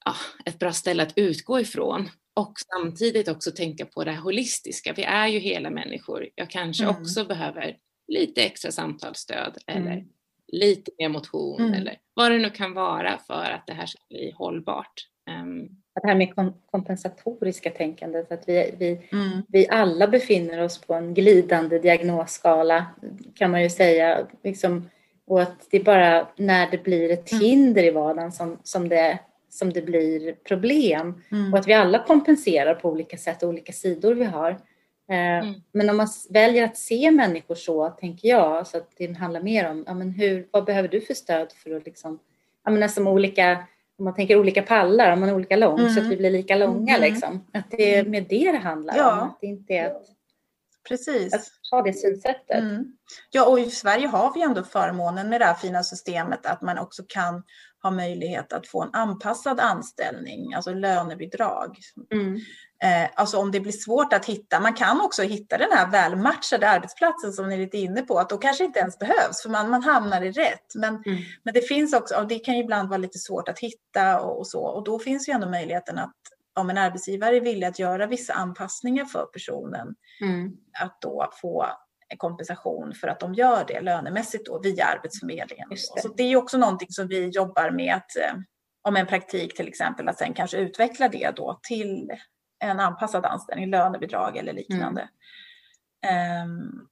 [0.04, 0.14] ja,
[0.44, 2.08] ett bra ställe att utgå ifrån.
[2.34, 4.92] Och samtidigt också tänka på det holistiska.
[4.96, 6.28] Vi är ju hela människor.
[6.34, 6.96] Jag kanske mm.
[6.96, 7.76] också behöver
[8.10, 10.04] lite extra samtalsstöd eller mm.
[10.52, 11.74] lite mer motion mm.
[11.74, 15.06] eller vad det nu kan vara för att det här ska bli hållbart.
[15.42, 15.68] Um,
[16.02, 19.42] det här med kompensatoriska tänkandet, att vi, vi, mm.
[19.48, 22.86] vi alla befinner oss på en glidande diagnosskala
[23.34, 24.26] kan man ju säga.
[24.44, 24.90] Liksom,
[25.26, 27.44] och att det är bara när det blir ett mm.
[27.44, 29.18] hinder i vardagen som, som, det,
[29.48, 31.22] som det blir problem.
[31.32, 31.52] Mm.
[31.52, 34.58] Och att vi alla kompenserar på olika sätt och olika sidor vi har.
[35.10, 35.54] Eh, mm.
[35.72, 39.70] Men om man väljer att se människor så, tänker jag, så att det handlar mer
[39.70, 42.18] om ja, men hur, vad behöver du för stöd för att liksom,
[42.64, 43.66] ja, men som olika,
[43.98, 45.90] om man tänker olika pallar, om man är olika lång mm.
[45.90, 47.12] så att vi blir lika långa mm.
[47.12, 47.46] liksom.
[47.52, 49.12] Att det är med det det handlar ja.
[49.12, 50.06] om, att det inte är att,
[50.88, 51.34] Precis.
[51.34, 52.58] att ha det synsättet.
[52.58, 52.84] Mm.
[53.30, 56.78] Ja, och i Sverige har vi ändå förmånen med det här fina systemet att man
[56.78, 57.42] också kan
[57.82, 61.78] ha möjlighet att få en anpassad anställning, alltså lönebidrag.
[62.12, 62.36] Mm.
[62.82, 66.68] Eh, alltså om det blir svårt att hitta, man kan också hitta den här välmatchade
[66.68, 69.70] arbetsplatsen som ni är lite inne på, att då kanske inte ens behövs för man,
[69.70, 70.74] man hamnar i rätt.
[70.74, 71.18] Men, mm.
[71.42, 74.46] men det finns också, det kan ju ibland vara lite svårt att hitta och, och,
[74.46, 76.14] så, och då finns ju ändå möjligheten att
[76.54, 80.52] om en arbetsgivare är villig att göra vissa anpassningar för personen, mm.
[80.80, 81.66] att då få
[82.16, 85.68] kompensation för att de gör det lönemässigt då via Arbetsförmedlingen.
[85.68, 86.02] Det.
[86.02, 88.40] Så det är också någonting som vi jobbar med att eh,
[88.82, 92.10] om en praktik till exempel, att sen kanske utveckla det då till
[92.64, 95.08] en anpassad anställning, lönebidrag eller liknande.
[96.06, 96.50] Mm.
[96.50, 96.88] Um,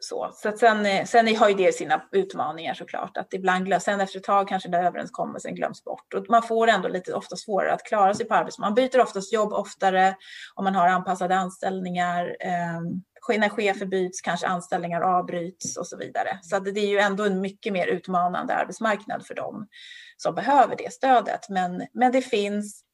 [0.00, 4.00] så, så att sen, eh, sen har ju det sina utmaningar såklart, att ibland sen
[4.00, 7.72] efter ett tag kanske den överenskommelsen glöms bort och man får ändå lite ofta svårare
[7.72, 8.84] att klara sig på arbetsmarknaden.
[8.84, 10.16] Man byter oftast jobb oftare
[10.54, 12.36] om man har anpassade anställningar.
[12.78, 16.38] Um, när chefer byts kanske anställningar avbryts och så vidare.
[16.42, 19.68] Så det är ju ändå en mycket mer utmanande arbetsmarknad för dem
[20.16, 21.48] som behöver det stödet.
[21.48, 22.84] Men, men det finns,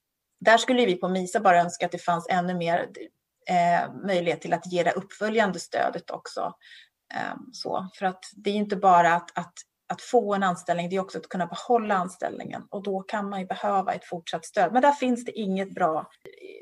[0.40, 2.88] där skulle vi på MISA bara önska att det fanns ännu mer
[3.48, 6.52] eh, möjlighet till att ge det uppföljande stödet också.
[7.14, 9.54] Eh, så, för att det är inte bara att, att
[9.88, 13.40] att få en anställning, det är också att kunna behålla anställningen och då kan man
[13.40, 14.72] ju behöva ett fortsatt stöd.
[14.72, 16.10] Men där finns det inget bra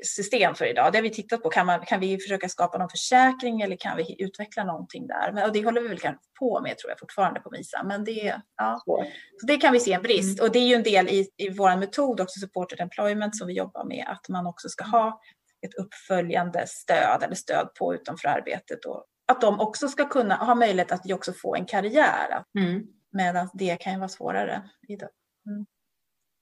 [0.03, 0.91] system för idag.
[0.91, 1.49] Det har vi tittat på.
[1.49, 5.31] Kan, man, kan vi försöka skapa någon försäkring eller kan vi utveckla någonting där?
[5.31, 5.99] Men, och det håller vi väl
[6.39, 7.83] på med tror jag fortfarande på MISA.
[7.83, 8.83] Men det, ja.
[8.85, 10.47] Så det kan vi se en brist mm.
[10.47, 13.53] och det är ju en del i, i vår metod också, supported employment, som vi
[13.53, 15.21] jobbar med, att man också ska ha
[15.65, 20.55] ett uppföljande stöd eller stöd på utanför arbetet och att de också ska kunna ha
[20.55, 22.43] möjlighet att också få en karriär.
[22.59, 22.83] Mm.
[23.15, 25.09] Medan det kan ju vara svårare idag.
[25.47, 25.65] Mm.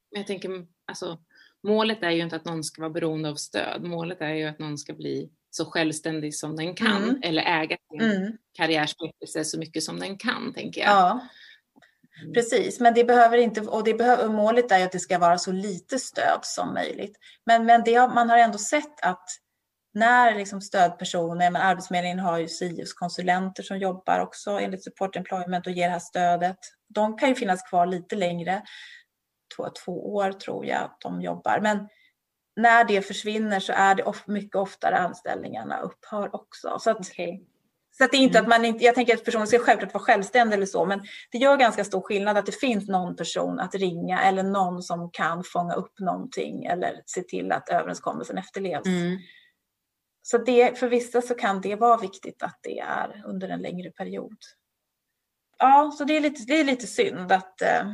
[0.09, 1.19] Jag tänker, alltså,
[1.63, 3.83] målet är ju inte att någon ska vara beroende av stöd.
[3.83, 7.19] Målet är ju att någon ska bli så självständig som den kan mm.
[7.23, 8.37] eller äga sin mm.
[8.53, 10.89] karriärsberättelse så mycket som den kan, tänker jag.
[10.89, 11.27] Ja.
[12.33, 15.37] Precis, men det behöver inte, och det behöver, målet är ju att det ska vara
[15.37, 17.17] så lite stöd som möjligt.
[17.45, 19.29] Men, men det man har ändå sett att
[19.93, 25.73] när liksom stödpersoner, men Arbetsförmedlingen har ju SIUS-konsulenter som jobbar också enligt Support Employment och
[25.73, 26.57] ger det här stödet.
[26.89, 28.63] De kan ju finnas kvar lite längre,
[29.55, 31.59] två, två år tror jag att de jobbar.
[31.61, 31.87] Men
[32.55, 36.77] när det försvinner så är det of, mycket oftare anställningarna upphör också.
[36.79, 37.39] Så att, okay.
[37.97, 38.51] så att det är inte mm.
[38.51, 41.01] att man inte, jag tänker att personen ska självklart vara självständig eller så, men
[41.31, 45.11] det gör ganska stor skillnad att det finns någon person att ringa eller någon som
[45.11, 48.85] kan fånga upp någonting eller se till att överenskommelsen efterlevs.
[48.85, 49.17] Mm.
[50.25, 53.91] Så det, för vissa så kan det vara viktigt att det är under en längre
[53.91, 54.37] period.
[55.57, 57.91] Ja, så det är lite, det är lite synd att, eh,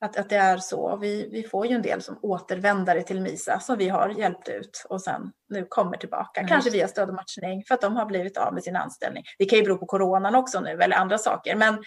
[0.00, 0.96] att, att det är så.
[0.96, 4.86] Vi, vi får ju en del som återvändare till MISA som vi har hjälpt ut
[4.88, 6.48] och sen nu kommer tillbaka, mm.
[6.48, 9.24] kanske via stöd och matchning för att de har blivit av med sin anställning.
[9.38, 11.84] Det kan ju bero på coronan också nu eller andra saker, men,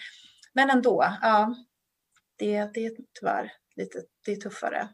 [0.52, 1.54] men ändå, ja,
[2.38, 4.88] det, det är tyvärr lite det är tuffare.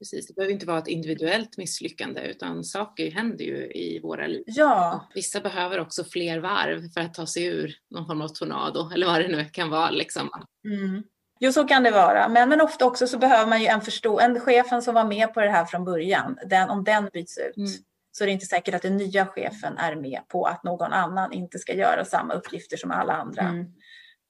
[0.00, 4.44] Precis, det behöver inte vara ett individuellt misslyckande utan saker händer ju i våra liv.
[4.46, 5.08] Ja.
[5.14, 9.06] Vissa behöver också fler varv för att ta sig ur någon form av tornado eller
[9.06, 9.90] vad det nu kan vara.
[9.90, 10.30] Liksom.
[10.64, 11.02] Mm.
[11.40, 12.28] Jo, så kan det vara.
[12.28, 15.34] Men, men ofta också så behöver man ju en förstå, en chefen som var med
[15.34, 17.56] på det här från början, den, om den byts ut.
[17.56, 17.70] Mm.
[18.12, 21.32] så är det inte säkert att den nya chefen är med på att någon annan
[21.32, 23.42] inte ska göra samma uppgifter som alla andra.
[23.42, 23.66] Mm.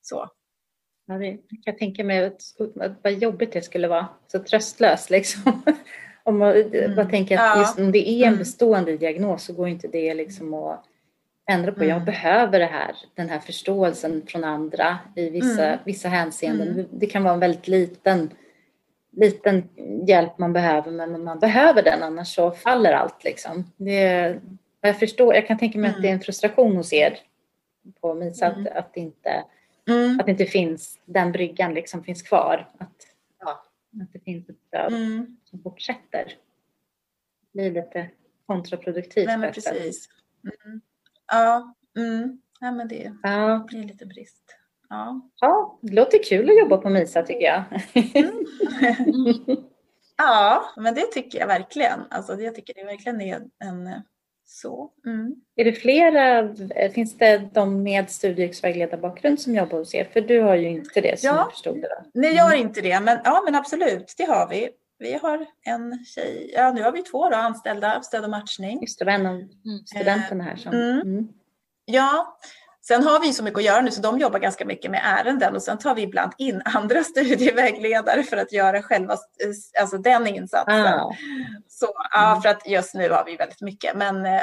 [0.03, 0.29] Så.
[1.11, 2.33] Ja, det, jag tänker mig
[3.03, 5.63] vad jobbigt det skulle vara, så tröstlöst liksom.
[6.23, 6.95] om man mm.
[6.95, 8.39] bara tänker att just om det är en mm.
[8.39, 10.85] bestående diagnos så går inte det liksom att
[11.51, 11.83] ändra på.
[11.83, 11.89] Mm.
[11.89, 15.79] Jag behöver det här, den här förståelsen från andra i vissa, mm.
[15.85, 16.69] vissa hänseenden.
[16.69, 16.87] Mm.
[16.91, 18.31] Det kan vara en väldigt liten,
[19.17, 19.69] liten
[20.07, 23.73] hjälp man behöver men man behöver den annars så faller allt liksom.
[23.77, 24.37] Det,
[24.81, 27.19] jag förstår, jag kan tänka mig att det är en frustration hos er
[28.01, 29.45] på MISA att, att, inte,
[30.21, 32.71] att inte finns, den bryggan liksom finns kvar.
[32.79, 33.07] Att,
[33.41, 33.65] ja,
[34.03, 34.93] att det finns ett stöd
[35.45, 36.25] som fortsätter.
[37.41, 38.11] Det blir lite
[38.47, 39.27] kontraproduktivt.
[39.27, 40.09] Nej, men precis.
[40.65, 40.81] Mm.
[41.27, 42.41] Ja, mm.
[42.61, 43.65] ja men det ja.
[43.69, 44.57] blir lite brist.
[44.89, 45.21] Ja.
[45.41, 47.65] ja, det låter kul att jobba på MISA tycker jag.
[47.95, 48.47] Mm.
[50.17, 52.01] ja, men det tycker jag verkligen.
[52.11, 54.03] Alltså, jag tycker det verkligen är en
[54.51, 54.91] så.
[55.07, 55.35] Mm.
[55.57, 56.55] Är det flera,
[56.95, 60.05] finns det de med studie och yrkesvägledarbakgrund som jobbar hos er?
[60.13, 61.37] För du har ju inte det som ja.
[61.37, 62.05] jag förstod det.
[62.15, 62.67] Nej, jag har mm.
[62.67, 64.69] inte det, men, ja, men absolut, det har vi.
[64.99, 68.81] Vi har en tjej, ja nu har vi två då, anställda stöd och matchning.
[68.81, 69.49] Just det, var en av
[69.87, 70.73] studenterna här som...
[70.73, 71.01] Mm.
[71.01, 71.29] Mm.
[71.85, 72.39] Ja,
[72.91, 75.55] sen har vi så mycket att göra nu så de jobbar ganska mycket med ärenden
[75.57, 79.17] och sen tar vi ibland in andra studievägledare för att göra själva
[79.81, 80.87] alltså den insatsen.
[80.87, 81.11] Ah.
[81.69, 82.43] Så, ja, mm.
[82.43, 83.97] för att just nu har vi väldigt mycket.
[83.97, 84.43] Men eh,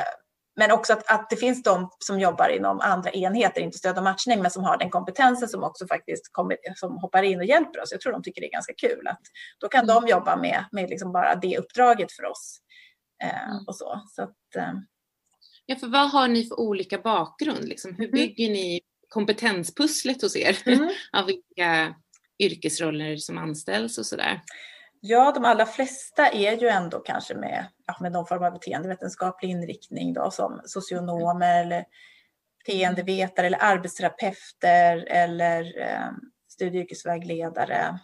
[0.59, 4.03] men också att, att det finns de som jobbar inom andra enheter, inte stöd och
[4.03, 7.81] matchning, men som har den kompetensen som också faktiskt kommer, som hoppar in och hjälper
[7.81, 7.91] oss.
[7.91, 9.07] Jag tror de tycker det är ganska kul.
[9.07, 9.21] Att
[9.59, 9.95] då kan mm.
[9.95, 12.59] de jobba med, med liksom bara det uppdraget för oss.
[13.23, 13.63] Eh, mm.
[13.67, 14.01] och så.
[14.07, 14.73] så att, eh.
[15.69, 17.67] Ja, för vad har ni för olika bakgrund?
[17.67, 17.95] Liksom?
[17.95, 18.11] Hur mm.
[18.11, 18.53] bygger mm.
[18.53, 20.57] ni kompetenspusslet hos er?
[20.65, 20.89] Mm.
[21.11, 21.95] Av vilka
[22.39, 24.41] yrkesroller som anställs och sådär?
[25.01, 29.49] Ja, de allra flesta är ju ändå kanske med, ja, med någon form av beteendevetenskaplig
[29.49, 31.85] inriktning då, som socionomer eller
[32.65, 36.11] beteendevetare eller arbetsterapeuter eller eh,
[36.49, 37.99] studie och yrkesvägledare.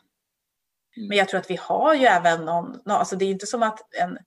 [0.98, 1.08] Mm.
[1.08, 3.94] Men jag tror att vi har ju även någon, alltså det är inte som att
[3.96, 4.18] en,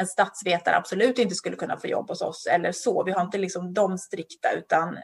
[0.00, 3.04] en statsvetare absolut inte skulle kunna få jobb hos oss eller så.
[3.04, 4.98] Vi har inte liksom de strikta utan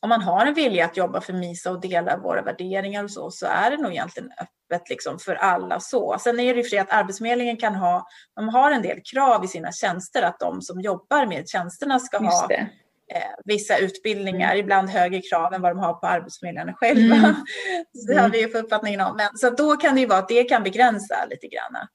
[0.00, 3.30] om man har en vilja att jobba för MISA och dela våra värderingar och så,
[3.30, 6.16] så är det nog egentligen öppet liksom för alla så.
[6.20, 9.48] Sen är det ju för att Arbetsförmedlingen kan ha, de har en del krav i
[9.48, 14.64] sina tjänster att de som jobbar med tjänsterna ska ha eh, vissa utbildningar, mm.
[14.64, 17.16] ibland högre krav än vad de har på arbetsförmedlarna själva.
[17.16, 17.34] Mm.
[18.08, 19.16] det har vi ju för uppfattningen om.
[19.16, 21.86] Men, så då kan det ju vara att det kan begränsa lite grann.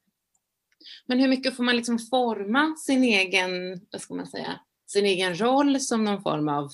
[1.08, 3.52] Men hur mycket får man liksom forma sin egen,
[3.92, 6.70] vad ska man säga, sin egen roll som någon form av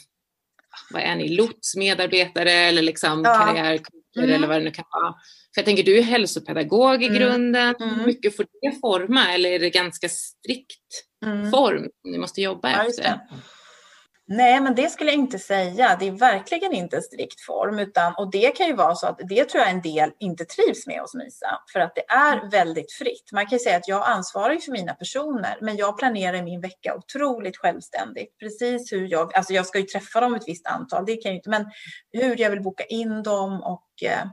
[0.89, 3.33] vad är ni, lotsmedarbetare eller liksom ja.
[3.33, 4.35] karriärcoacher mm.
[4.35, 5.13] eller vad det nu kan vara.
[5.53, 7.19] För jag tänker, du är hälsopedagog i mm.
[7.19, 7.75] grunden.
[7.75, 7.95] Mm.
[7.95, 11.51] Hur mycket får det forma eller är det ganska strikt mm.
[11.51, 13.19] form ni måste jobba ja, efter?
[14.29, 15.97] Nej, men det skulle jag inte säga.
[15.99, 17.79] Det är verkligen inte en strikt form.
[17.79, 20.87] Utan, och det kan ju vara så att det tror jag en del inte trivs
[20.87, 21.61] med hos MISA.
[21.73, 22.49] För att det är mm.
[22.49, 23.29] väldigt fritt.
[23.31, 25.57] Man kan ju säga att jag ansvarar för mina personer.
[25.61, 28.39] Men jag planerar min vecka otroligt självständigt.
[28.39, 31.05] Precis hur jag, alltså jag ska ju träffa dem ett visst antal.
[31.05, 31.49] Det kan jag inte.
[31.49, 31.65] Men
[32.11, 34.27] hur jag vill boka in dem och eh,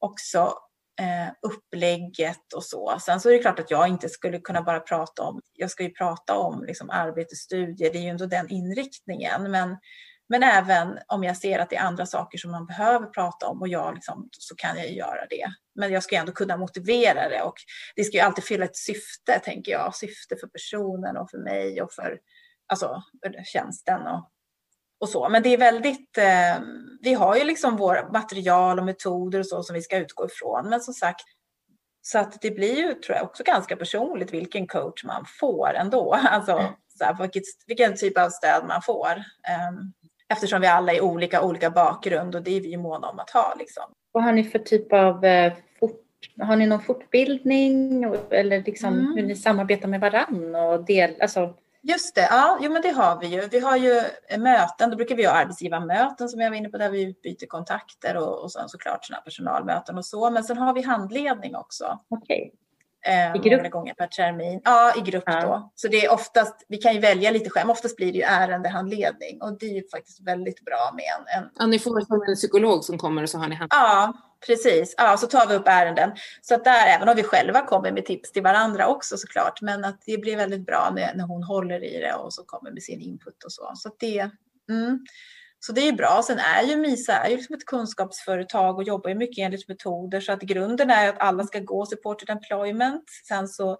[0.00, 0.54] också
[0.98, 2.98] eh, upplägget och så.
[3.00, 5.82] Sen så är det klart att jag inte skulle kunna bara prata om, jag ska
[5.82, 9.50] ju prata om liksom arbete, studier, det är ju ändå den inriktningen.
[9.50, 9.76] Men,
[10.28, 13.60] men även om jag ser att det är andra saker som man behöver prata om
[13.60, 15.46] och jag liksom, så kan jag ju göra det.
[15.74, 17.56] Men jag ska ju ändå kunna motivera det och
[17.96, 19.96] det ska ju alltid fylla ett syfte, tänker jag.
[19.96, 22.18] Syfte för personen och för mig och för
[22.72, 23.02] alltså,
[23.44, 24.00] tjänsten.
[24.06, 24.30] Och,
[25.00, 25.28] och så.
[25.28, 26.62] Men det är väldigt, eh,
[27.00, 30.68] vi har ju liksom våra material och metoder och så som vi ska utgå ifrån.
[30.68, 31.24] Men som sagt,
[32.02, 36.12] så att det blir ju tror jag också ganska personligt vilken coach man får ändå.
[36.30, 36.72] Alltså mm.
[36.98, 39.14] så här, vilket, vilken typ av stöd man får.
[39.16, 39.92] Um,
[40.28, 43.30] eftersom vi alla är olika, olika bakgrund och det är vi ju måna om att
[43.30, 43.54] ha.
[43.58, 43.84] Liksom.
[44.12, 46.04] Vad har ni för typ av eh, fort,
[46.40, 49.16] har ni någon fortbildning eller liksom mm.
[49.16, 53.20] hur ni samarbetar med varann och del, alltså Just det, ja, jo, men det har
[53.20, 53.48] vi ju.
[53.48, 54.02] Vi har ju
[54.38, 58.16] möten, då brukar vi ha arbetsgivarmöten som jag var inne på där vi utbyter kontakter
[58.16, 60.30] och, och sen såklart sådana personalmöten och så.
[60.30, 61.98] Men sen har vi handledning också.
[62.08, 62.54] Okej.
[63.06, 63.56] Eh, I grupp?
[63.56, 64.60] Några gånger per termin.
[64.64, 65.40] Ja, i grupp ja.
[65.40, 65.72] då.
[65.74, 69.42] Så det är oftast, vi kan ju välja lite själv, oftast blir det ju ärendehandledning
[69.42, 71.42] och det är ju faktiskt väldigt bra med en...
[71.42, 71.50] en...
[71.58, 73.68] Ja, ni får som en psykolog som kommer och så har ni hand...
[73.74, 74.12] Ja,
[74.46, 74.94] precis.
[74.96, 76.10] Ja, så tar vi upp ärenden.
[76.40, 79.84] Så att där, även om vi själva kommer med tips till varandra också såklart, men
[79.84, 82.82] att det blir väldigt bra när, när hon håller i det och så kommer med
[82.82, 83.72] sin input och så.
[83.74, 84.30] Så det,
[84.70, 85.06] mm.
[85.60, 86.22] Så det är bra.
[86.26, 90.20] Sen är ju MISA är ju liksom ett kunskapsföretag och jobbar ju mycket enligt metoder
[90.20, 93.04] så att grunden är att alla ska gå supported employment.
[93.28, 93.78] Sen så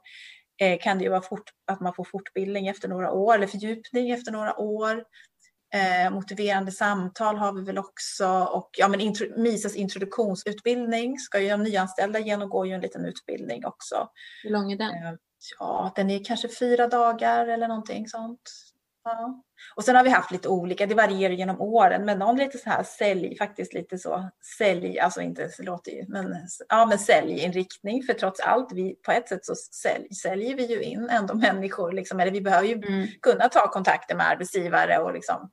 [0.61, 4.11] eh, kan det ju vara fort, att man får fortbildning efter några år eller fördjupning
[4.11, 5.05] efter några år.
[5.75, 11.49] Eh, motiverande samtal har vi väl också och ja, men intro, MISAs introduktionsutbildning ska ju
[11.49, 14.09] de nyanställda genomgå ju en liten utbildning också.
[14.43, 14.91] Hur lång är den?
[14.91, 15.15] Eh,
[15.59, 18.41] ja, den är kanske fyra dagar eller någonting sånt.
[19.09, 19.43] Ja.
[19.77, 22.71] Och sen har vi haft lite olika, det varierar genom åren, men någon lite så
[22.71, 26.35] här sälj, faktiskt lite så sälj, alltså inte, det låter ju, men,
[26.69, 30.83] ja, men säljinriktning, för trots allt, vi, på ett sätt så sälj, säljer vi ju
[30.83, 33.09] in ändå människor, liksom, eller vi behöver ju mm.
[33.23, 35.51] kunna ta kontakter med arbetsgivare och liksom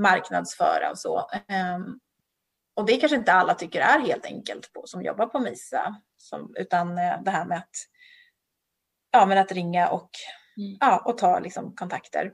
[0.00, 1.18] marknadsföra och så.
[1.76, 2.00] Um,
[2.74, 6.54] och det kanske inte alla tycker är helt enkelt på, som jobbar på MISA, som,
[6.56, 7.70] utan eh, det här med att,
[9.10, 10.10] ja, men att ringa och,
[10.56, 10.76] mm.
[10.80, 12.32] ja, och ta liksom, kontakter.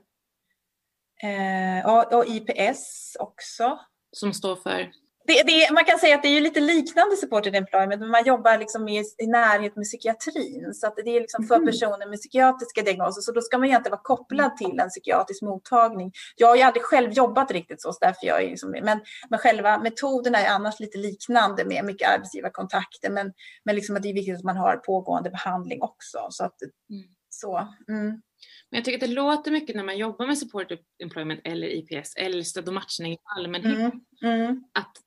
[1.23, 3.79] Eh, och, och, IPS också.
[4.11, 4.91] Som står för?
[5.29, 8.57] Det, det, man kan säga att det är lite liknande supported employment, men man jobbar
[8.57, 10.73] liksom i, i närhet med psykiatrin.
[10.73, 11.65] Så att det är liksom för mm.
[11.65, 16.11] personer med psykiatriska diagnoser, så då ska man egentligen vara kopplad till en psykiatrisk mottagning.
[16.35, 18.99] Jag har ju aldrig själv jobbat riktigt så, så därför jag är liksom, men,
[19.29, 24.09] men själva metoderna är annars lite liknande med mycket arbetsgivarkontakter, men, men liksom att det
[24.09, 26.27] är viktigt att man har pågående behandling också.
[26.29, 27.03] Så att, mm.
[27.29, 28.21] så, mm.
[28.69, 30.71] Men jag tycker att det låter mycket när man jobbar med support
[31.03, 33.93] employment eller IPS eller stöd och matchning i allmänhet.
[34.21, 34.41] Mm.
[34.41, 34.63] Mm.
[34.73, 34.97] Att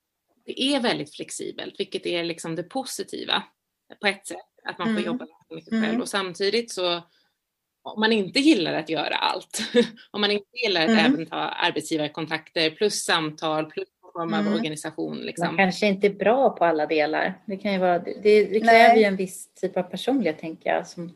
[0.45, 3.43] det är väldigt flexibelt, vilket är liksom det positiva
[4.01, 4.37] på ett sätt.
[4.63, 5.05] Att man får mm.
[5.05, 6.01] jobba mycket själv mm.
[6.01, 7.01] och samtidigt så
[7.81, 9.61] om man inte gillar att göra allt,
[10.11, 11.05] om man inte gillar att mm.
[11.05, 14.53] även ta arbetsgivarkontakter plus samtal plus form av mm.
[14.53, 15.17] organisation.
[15.17, 15.47] Liksom.
[15.47, 17.33] Man kanske inte är bra på alla delar.
[17.45, 20.87] Det, kan ju vara, det, det kräver ju en viss typ av personlighet tänker jag.
[20.87, 21.13] Som,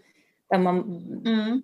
[0.50, 0.80] där man
[1.26, 1.62] mm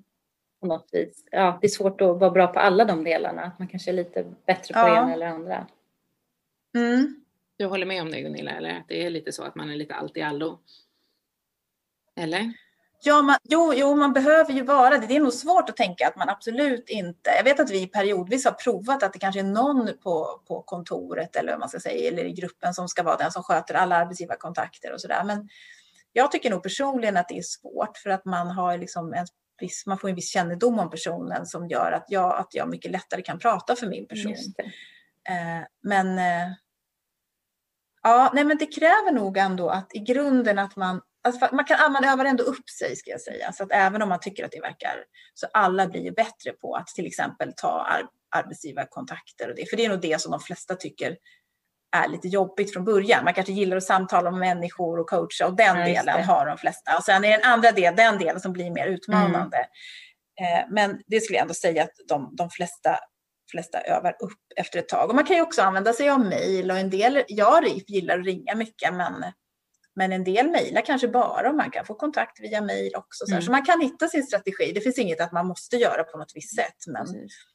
[0.63, 1.25] på något vis.
[1.31, 3.51] Ja, det är svårt att vara bra på alla de delarna.
[3.59, 5.03] Man kanske är lite bättre på ja.
[5.03, 5.67] en eller andra.
[6.75, 7.23] Mm.
[7.57, 9.75] Du håller med om det Gunilla, eller att det är lite så att man är
[9.75, 10.59] lite allt i allo?
[12.15, 12.53] Eller?
[13.03, 15.07] Ja, man, jo, jo, man behöver ju vara det.
[15.07, 17.29] Det är nog svårt att tänka att man absolut inte...
[17.37, 21.35] Jag vet att vi periodvis har provat att det kanske är någon på, på kontoret
[21.35, 23.95] eller vad man ska säga, eller i gruppen som ska vara den som sköter alla
[23.95, 25.23] arbetsgivarkontakter och sådär.
[25.23, 25.49] Men
[26.13, 29.27] jag tycker nog personligen att det är svårt för att man har liksom en
[29.63, 32.91] viss, man får en viss kännedom om personen som gör att jag, att jag mycket
[32.91, 34.35] lättare kan prata för min person.
[35.29, 36.53] Eh, men eh,
[38.03, 41.91] ja, nej, men det kräver nog ändå att i grunden att man Alltså man, kan,
[41.91, 43.51] man övar ändå upp sig ska jag säga.
[43.51, 46.75] Så att även om man tycker att det verkar så alla blir ju bättre på
[46.75, 49.69] att till exempel ta ar, arbetsgivarkontakter och det.
[49.69, 51.17] För det är nog det som de flesta tycker
[51.93, 53.23] är lite jobbigt från början.
[53.23, 56.57] Man kanske gillar att samtala med människor och coacha och den ja, delen har de
[56.57, 56.97] flesta.
[56.97, 59.57] Och sen är det den andra delen, den delen som blir mer utmanande.
[59.57, 60.59] Mm.
[60.59, 62.97] Eh, men det skulle jag ändå säga att de, de flesta,
[63.51, 65.09] flesta övar upp efter ett tag.
[65.09, 68.25] Och man kan ju också använda sig av mejl och en del, jag gillar att
[68.25, 69.13] ringa mycket men
[69.95, 73.25] men en del mejlar kanske bara och man kan få kontakt via mejl också.
[73.25, 73.41] Så, mm.
[73.41, 74.71] så, man kan hitta sin strategi.
[74.75, 76.77] Det finns inget att man måste göra på något visst sätt.
[76.87, 77.52] Men, Precis.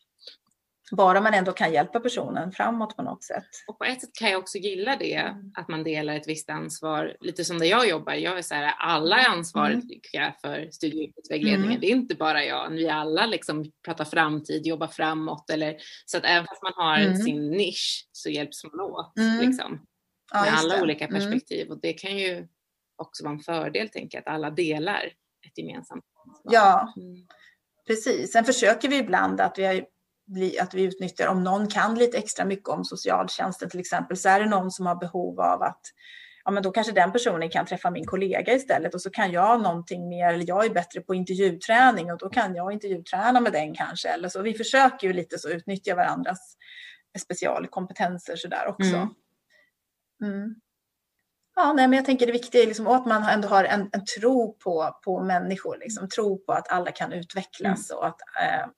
[0.91, 3.45] Bara man ändå kan hjälpa personen framåt på något sätt.
[3.66, 5.53] Och på ett sätt kan jag också gilla det, mm.
[5.55, 7.16] att man delar ett visst ansvar.
[7.20, 9.80] Lite som där jag jobbar, jag är så här, alla är ansvariga
[10.14, 10.32] mm.
[10.41, 11.70] för studie och yrkesvägledningen.
[11.70, 11.80] Mm.
[11.80, 15.51] Det är inte bara jag, vi alla liksom pratar framtid, jobbar framåt.
[15.51, 15.76] Eller,
[16.07, 17.16] så att även fast man har mm.
[17.16, 19.18] sin nisch så hjälps man åt.
[19.18, 19.49] Mm.
[19.49, 19.86] Liksom,
[20.32, 20.82] ja, med alla det.
[20.82, 21.20] olika mm.
[21.20, 21.70] perspektiv.
[21.70, 22.49] Och det kan ju
[22.97, 25.05] också vara en fördel, tänker jag, att alla delar
[25.47, 26.53] ett gemensamt ansvar.
[26.53, 26.95] Ja,
[27.86, 28.32] precis.
[28.32, 29.84] Sen försöker vi ibland att vi har
[30.29, 34.29] bli, att vi utnyttjar, om någon kan lite extra mycket om socialtjänsten till exempel, så
[34.29, 35.81] är det någon som har behov av att
[36.45, 39.62] ja, men då kanske den personen kan träffa min kollega istället och så kan jag
[39.62, 43.74] någonting mer, eller jag är bättre på intervjuträning och då kan jag intervjuträna med den
[43.74, 44.09] kanske.
[44.09, 44.43] Eller så.
[44.43, 46.57] Vi försöker ju lite så utnyttja varandras
[47.18, 48.97] specialkompetenser sådär också.
[48.97, 49.09] Mm.
[50.22, 50.55] Mm.
[51.57, 54.05] Ja, nej, men jag tänker det viktiga är liksom att man ändå har en, en
[54.05, 57.99] tro på, på människor, liksom, tro på att alla kan utvecklas mm.
[57.99, 58.68] och att eh,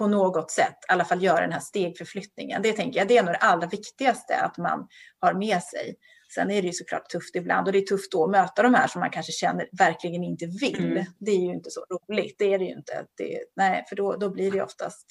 [0.00, 2.62] på något sätt i alla fall göra den här stegförflyttningen.
[2.62, 4.88] Det tänker jag, det är nog det allra viktigaste att man
[5.18, 5.96] har med sig.
[6.34, 8.74] Sen är det ju såklart tufft ibland och det är tufft då att möta de
[8.74, 10.92] här som man kanske känner verkligen inte vill.
[10.92, 11.04] Mm.
[11.18, 13.06] Det är ju inte så roligt, det är det ju inte.
[13.16, 15.06] Det, nej, för då, då blir det oftast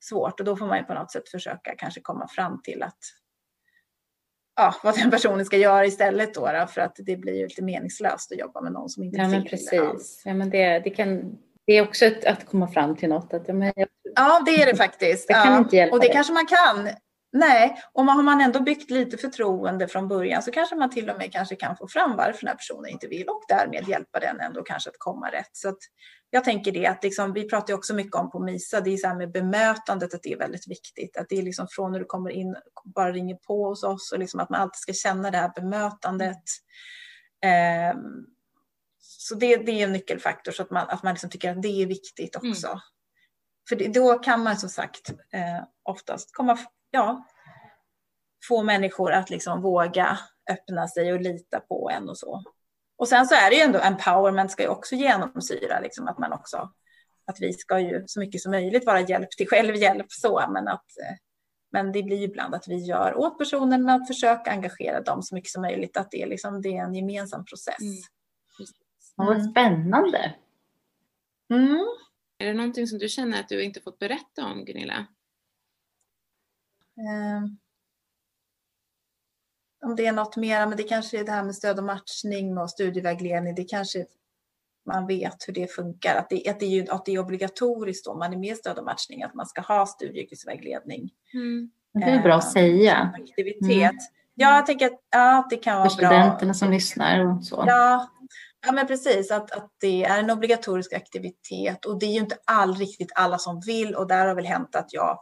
[0.00, 2.98] svårt och då får man ju på något sätt försöka kanske komma fram till att
[4.56, 7.62] ja, vad den personen ska göra istället då, då för att det blir ju lite
[7.62, 9.80] meningslöst att jobba med någon som inte ja, men precis.
[9.80, 10.22] Alls.
[10.24, 13.34] Ja, men det, det kan det är också ett, att komma fram till något.
[13.34, 15.30] Att, ja, jag, ja, det är det faktiskt.
[15.30, 15.58] Jag kan ja.
[15.58, 16.14] inte hjälpa Och det dig.
[16.14, 16.88] kanske man kan.
[17.34, 21.18] Nej, och har man ändå byggt lite förtroende från början så kanske man till och
[21.18, 24.40] med kanske kan få fram varför den här personen inte vill och därmed hjälpa den
[24.40, 25.50] ändå kanske att komma rätt.
[25.52, 25.78] Så att
[26.30, 28.96] jag tänker det att liksom, vi pratar ju också mycket om på MISA, det är
[28.96, 31.16] så här med bemötandet att det är väldigt viktigt.
[31.16, 34.18] Att det är liksom från när du kommer in, bara ringer på hos oss och
[34.18, 36.42] liksom att man alltid ska känna det här bemötandet.
[37.44, 37.98] Eh,
[38.98, 41.82] så det, det är en nyckelfaktor så att man, att man liksom tycker att det
[41.82, 42.66] är viktigt också.
[42.66, 42.80] Mm.
[43.72, 46.58] För det, då kan man som sagt eh, oftast komma,
[46.90, 47.26] ja,
[48.48, 50.18] få människor att liksom våga
[50.50, 52.42] öppna sig och lita på en och så.
[52.96, 56.32] Och sen så är det ju ändå empowerment ska ju också genomsyra liksom att man
[56.32, 56.72] också
[57.26, 60.86] att vi ska ju så mycket som möjligt vara hjälp till självhjälp så men att
[61.02, 61.16] eh,
[61.70, 65.34] men det blir ibland att vi gör åt personen men att försöka engagera dem så
[65.34, 67.80] mycket som möjligt att det är liksom det är en gemensam process.
[67.80, 68.02] Mm.
[69.16, 69.50] Vad mm.
[69.50, 70.34] spännande.
[71.50, 71.86] Mm.
[72.42, 75.06] Är det någonting som du känner att du inte fått berätta om Gunilla?
[76.96, 77.58] Um
[79.82, 82.58] om det är något mer, men det kanske är det här med stöd och matchning
[82.58, 83.54] och studievägledning.
[83.54, 84.06] Det kanske
[84.86, 86.16] man vet hur det funkar.
[86.16, 88.78] Att det, att det, är, att det är obligatoriskt om man är med i stöd
[88.78, 91.10] och matchning att man ska ha studie och yrkesvägledning.
[91.34, 91.70] Mm.
[91.92, 93.14] Det är bra att säga.
[93.14, 93.70] Aktivitet.
[93.70, 93.96] Mm.
[94.34, 97.64] Ja, jag tänker att ja, det kan vara För studenterna som lyssnar och så.
[97.66, 98.10] Ja,
[98.66, 99.30] ja men precis.
[99.30, 103.38] Att, att det är en obligatorisk aktivitet och det är ju inte all, riktigt alla
[103.38, 105.18] som vill och där har väl hänt att jag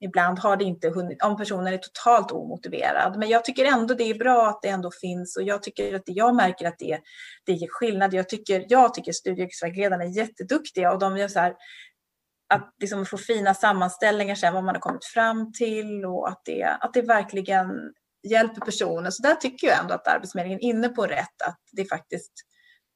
[0.00, 3.18] Ibland har det inte hunnit, om personen är totalt omotiverad.
[3.18, 6.06] Men jag tycker ändå det är bra att det ändå finns och jag tycker att
[6.06, 7.00] det, jag märker att det,
[7.46, 8.14] det ger skillnad.
[8.14, 11.54] Jag tycker, jag tycker studie och yrkesvägledarna är jätteduktiga och de gör så här,
[12.54, 16.64] att liksom få fina sammanställningar sen vad man har kommit fram till och att det,
[16.80, 17.68] att det verkligen
[18.28, 19.12] hjälper personen.
[19.12, 22.32] Så där tycker jag ändå att Arbetsförmedlingen är inne på rätt, att det faktiskt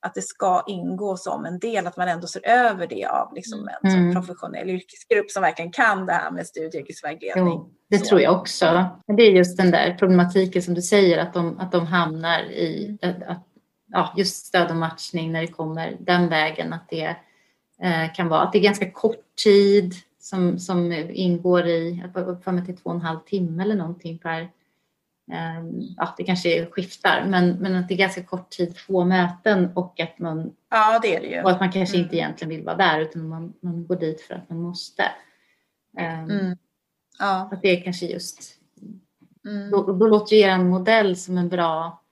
[0.03, 3.69] att det ska ingå som en del, att man ändå ser över det av liksom
[3.83, 4.15] en mm.
[4.15, 7.61] professionell yrkesgrupp som verkligen kan det här med studie och yrkesvägledning.
[7.89, 8.05] det Så.
[8.05, 8.89] tror jag också.
[9.17, 12.99] Det är just den där problematiken som du säger, att de, att de hamnar i
[13.03, 13.47] att, att,
[13.93, 17.17] ja, just stöd och matchning när det kommer den vägen, att det
[17.83, 22.05] eh, kan vara att det är ganska kort tid som, som ingår i,
[22.45, 24.49] för mig till två och en halv timme eller någonting per
[25.97, 30.01] ja, det kanske skiftar, men, men att det är ganska kort tid, två möten och
[30.01, 31.43] att man, ja, det är det ju.
[31.43, 32.05] Och att man kanske mm.
[32.05, 35.03] inte egentligen vill vara där utan man, man går dit för att man måste.
[35.99, 36.57] Um, mm.
[37.19, 37.49] ja.
[37.53, 38.55] Att det är kanske just,
[39.45, 39.71] mm.
[39.71, 42.03] då, då låter ju er modell som en bra,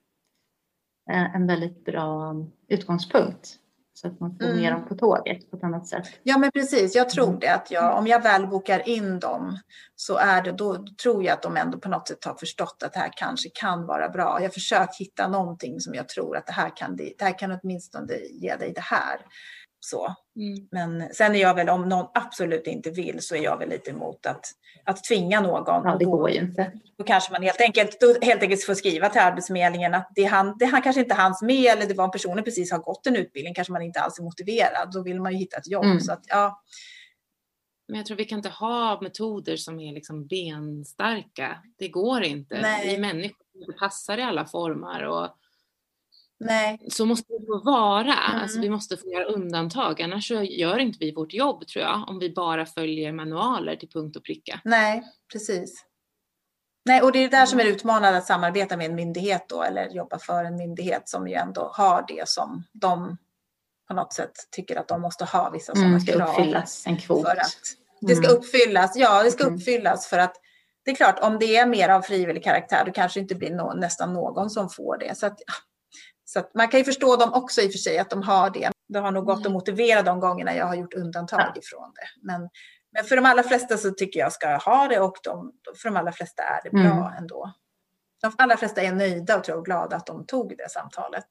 [1.10, 2.36] eh, en väldigt bra
[2.68, 3.58] utgångspunkt
[4.00, 4.56] så att man får mm.
[4.56, 6.04] med dem på tåget på ett annat sätt.
[6.22, 6.94] Ja, men precis.
[6.94, 7.38] Jag tror mm.
[7.40, 7.54] det.
[7.54, 9.58] Att jag, om jag väl bokar in dem
[9.96, 12.92] så är det, då tror jag att de ändå på något sätt har förstått att
[12.92, 14.38] det här kanske kan vara bra.
[14.42, 18.14] Jag försöker hitta någonting som jag tror att det här kan, det här kan åtminstone
[18.14, 19.20] ge dig det här.
[19.80, 20.14] Så.
[20.36, 20.68] Mm.
[20.70, 23.90] Men sen är jag väl, om någon absolut inte vill så är jag väl lite
[23.90, 24.44] emot att,
[24.84, 25.64] att tvinga någon.
[25.66, 26.72] Ja, det går ju inte.
[26.98, 30.56] Då kanske man helt enkelt, då helt enkelt får skriva till Arbetsförmedlingen att det, han,
[30.58, 33.06] det han kanske inte är hans med eller det var en person precis har gått
[33.06, 34.92] en utbildning, kanske man inte alls är motiverad.
[34.92, 35.84] Då vill man ju hitta ett jobb.
[35.84, 36.00] Mm.
[36.00, 36.62] Så att, ja.
[37.88, 41.58] Men jag tror vi kan inte ha metoder som är liksom benstarka.
[41.78, 42.60] Det går inte.
[42.60, 42.88] Nej.
[42.88, 45.04] Vi människor passar i alla former.
[45.06, 45.28] Och
[46.40, 46.78] Nej.
[46.90, 48.14] Så måste det få vara.
[48.14, 48.42] Mm.
[48.42, 50.02] Alltså, vi måste få göra undantag.
[50.02, 52.04] Annars så gör inte vi vårt jobb tror jag.
[52.08, 54.60] Om vi bara följer manualer till punkt och pricka.
[54.64, 55.84] Nej, precis.
[56.84, 59.62] Nej, och det är det där som är utmanande att samarbeta med en myndighet då,
[59.62, 63.16] eller jobba för en myndighet som ju ändå har det som de
[63.88, 66.28] på något sätt tycker att de måste ha vissa sådana mm, krav.
[66.28, 67.26] uppfyllas en kvot.
[67.26, 67.56] För att
[68.00, 68.38] det ska mm.
[68.38, 69.54] uppfyllas, ja det ska mm.
[69.54, 70.36] uppfyllas för att
[70.84, 73.74] det är klart om det är mer av frivillig karaktär då kanske inte blir no
[73.74, 75.18] nästan någon som får det.
[75.18, 75.38] Så att,
[76.28, 78.70] så man kan ju förstå dem också i och för sig att de har det.
[78.88, 79.52] Det har nog gått att mm.
[79.52, 81.60] motivera de gångerna jag har gjort undantag ja.
[81.60, 82.26] ifrån det.
[82.26, 82.48] Men,
[82.92, 85.96] men för de allra flesta så tycker jag ska ha det och de, för de
[85.96, 87.12] allra flesta är det bra mm.
[87.18, 87.52] ändå.
[88.22, 91.28] De allra flesta är nöjda och tror och glada att de tog det samtalet.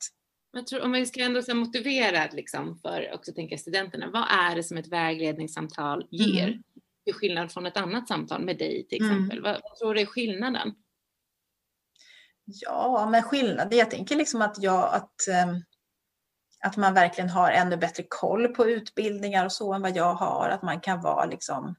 [0.52, 4.56] Jag tror, om vi ska ändå så motivera liksom för också tänka studenterna, vad är
[4.56, 6.48] det som ett vägledningssamtal ger?
[6.48, 6.64] Mm.
[7.06, 9.12] Till skillnad från ett annat samtal med dig till mm.
[9.12, 9.38] exempel.
[9.38, 9.52] Mm.
[9.52, 10.76] Vad, vad tror du är skillnaden?
[12.50, 15.62] Ja, men skillnaden, jag tänker liksom att, jag, att, ehm,
[16.64, 20.50] att man verkligen har ännu bättre koll på utbildningar och så än vad jag har.
[20.50, 21.76] Att man kan vara liksom,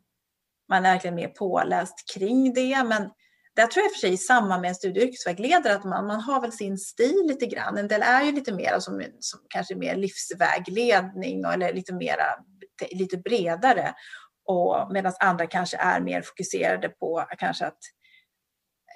[0.69, 2.85] man är verkligen mer påläst kring det.
[2.85, 3.11] Men
[3.57, 6.21] där tror jag i för sig samma med en studie och yrkesvägledare att man, man
[6.21, 7.79] har väl sin stil lite grann.
[7.79, 12.25] En del är ju lite mer som, som kanske mer livsvägledning eller lite mera,
[12.91, 13.95] lite bredare.
[14.93, 17.79] Medan andra kanske är mer fokuserade på kanske att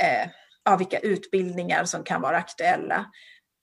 [0.01, 0.31] eh,
[0.71, 3.07] av vilka utbildningar som kan vara aktuella.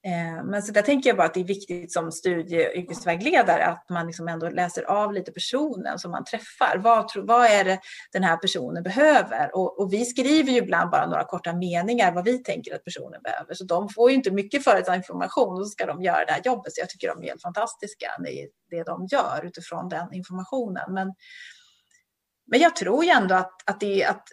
[0.05, 3.65] Eh, men så där tänker jag bara att det är viktigt som studie och yrkesvägledare
[3.65, 6.77] att man liksom ändå läser av lite personen som man träffar.
[6.77, 7.79] Vad, vad är det
[8.11, 9.55] den här personen behöver?
[9.55, 13.21] Och, och, vi skriver ju ibland bara några korta meningar vad vi tänker att personen
[13.23, 13.53] behöver.
[13.53, 16.73] Så de får ju inte mycket företagsinformation och så ska de göra det här jobbet.
[16.73, 20.93] Så jag tycker de är helt fantastiska i det de gör utifrån den informationen.
[20.93, 21.13] Men,
[22.51, 24.23] men jag tror ju ändå att, att, det, att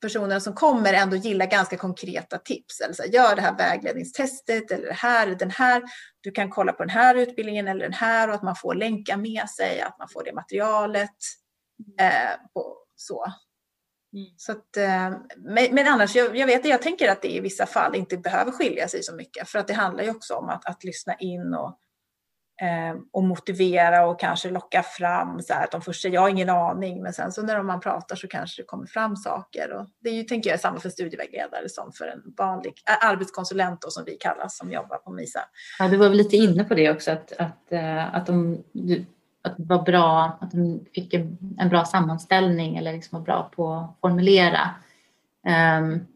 [0.00, 2.80] personerna som kommer ändå gillar ganska konkreta tips.
[2.80, 5.82] Eller så här, gör det här vägledningstestet eller det här, den här.
[6.20, 9.16] Du kan kolla på den här utbildningen eller den här och att man får länkar
[9.16, 11.16] med sig, att man får det materialet.
[12.00, 13.32] Eh, och så.
[14.12, 14.26] Mm.
[14.36, 17.66] så att, eh, men, men, annars, jag, jag vet jag tänker att det i vissa
[17.66, 19.48] fall inte behöver skilja sig så mycket.
[19.48, 21.89] För att det handlar ju också om att, att lyssna in och eh,
[22.62, 26.28] Ehm, och motivera och kanske locka fram så här att de först säger jag har
[26.28, 29.86] ingen aning men sen så när man pratar så kanske det kommer fram saker och
[30.00, 34.04] det är ju tänker jag samma för studievägledare som för en vanlig arbetskonsulent då, som
[34.04, 35.40] vi kallas som jobbar på MISA.
[35.78, 38.64] Ja, du var väl lite inne på det också att, att, eh, att, de,
[39.42, 43.50] att det var bra att de fick en, en bra sammanställning eller liksom var bra
[43.56, 44.60] på att formulera.
[45.78, 46.06] Um,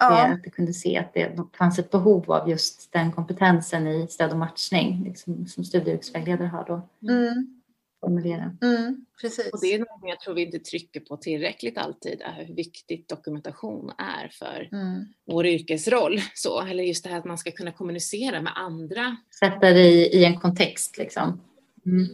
[0.00, 0.26] Ja.
[0.26, 4.30] Att du kunde se att det fanns ett behov av just den kompetensen i stöd
[4.30, 6.88] och matchning liksom, som studievägledare har då.
[7.12, 7.60] Mm.
[8.00, 8.56] Formulera.
[8.62, 9.52] Mm, precis.
[9.52, 13.92] Och det är något jag tror vi inte trycker på tillräckligt alltid, hur viktigt dokumentation
[13.98, 15.04] är för mm.
[15.26, 16.20] vår yrkesroll.
[16.34, 19.16] Så, eller just det här att man ska kunna kommunicera med andra.
[19.40, 21.40] Sätta det i, i en kontext liksom.
[21.86, 22.08] Mm.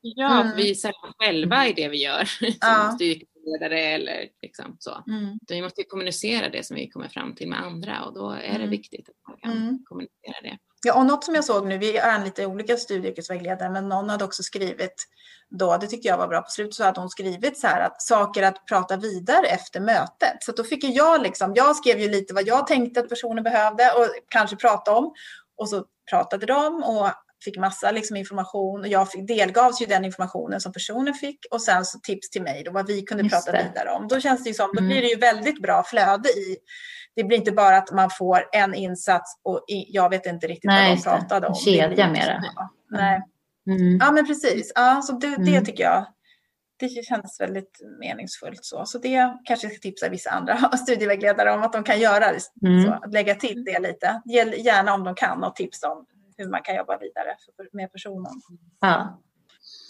[0.00, 0.56] Ja, mm.
[0.56, 2.28] vi är själva i det vi gör.
[2.60, 2.96] Ja
[3.44, 5.04] ledare eller liksom så.
[5.06, 5.38] Mm.
[5.48, 8.48] Vi måste kommunicera det som vi kommer fram till med andra och då är det
[8.48, 8.70] mm.
[8.70, 9.84] viktigt att man kan mm.
[9.84, 10.58] kommunicera det.
[10.82, 14.24] Ja, och något som jag såg nu, vi är lite olika studieyrkesvägledare, men någon hade
[14.24, 15.06] också skrivit
[15.50, 18.02] då, det tyckte jag var bra, på slutet så hade hon skrivit så här att
[18.02, 20.36] saker att prata vidare efter mötet.
[20.40, 23.92] Så då fick jag liksom, jag skrev ju lite vad jag tänkte att personen behövde
[23.92, 25.14] och kanske prata om.
[25.56, 27.10] Och så pratade de och
[27.44, 31.62] fick massa liksom information och jag fick, delgavs ju den informationen som personen fick och
[31.62, 33.68] sen så tips till mig då vad vi kunde Just prata det.
[33.68, 34.08] vidare om.
[34.08, 34.88] Då känns det ju som, då mm.
[34.88, 36.56] blir det ju väldigt bra flöde i
[37.16, 41.02] det blir inte bara att man får en insats och jag vet inte riktigt Nej,
[41.04, 41.54] vad de pratade om.
[41.54, 42.42] Kedja med det.
[42.90, 43.22] Nej.
[43.66, 43.98] Mm.
[44.00, 44.72] Ja men precis.
[44.74, 45.64] Ja, så det, det mm.
[45.64, 46.06] tycker jag
[46.80, 48.64] det känns väldigt meningsfullt.
[48.64, 52.24] Så, så det kanske jag ska tipsa vissa andra studievägledare om att de kan göra.
[52.66, 52.84] Mm.
[52.84, 54.22] Så, att lägga till det lite.
[54.64, 56.06] Gärna om de kan och tipsa om
[56.40, 57.36] hur man kan jobba vidare
[57.72, 58.32] med personen.
[58.80, 59.20] Ja,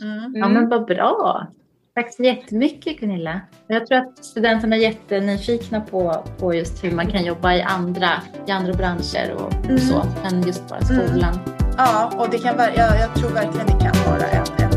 [0.02, 0.32] mm.
[0.34, 1.46] ja men vad bra.
[1.94, 3.40] Tack så jättemycket Gunilla.
[3.66, 8.10] Jag tror att studenterna är jättenyfikna på, på just hur man kan jobba i andra,
[8.46, 9.78] i andra branscher och, mm.
[9.78, 11.34] så, än just bara skolan.
[11.34, 11.60] Mm.
[11.76, 14.69] Ja, och det kan, jag, jag tror verkligen det kan vara en, en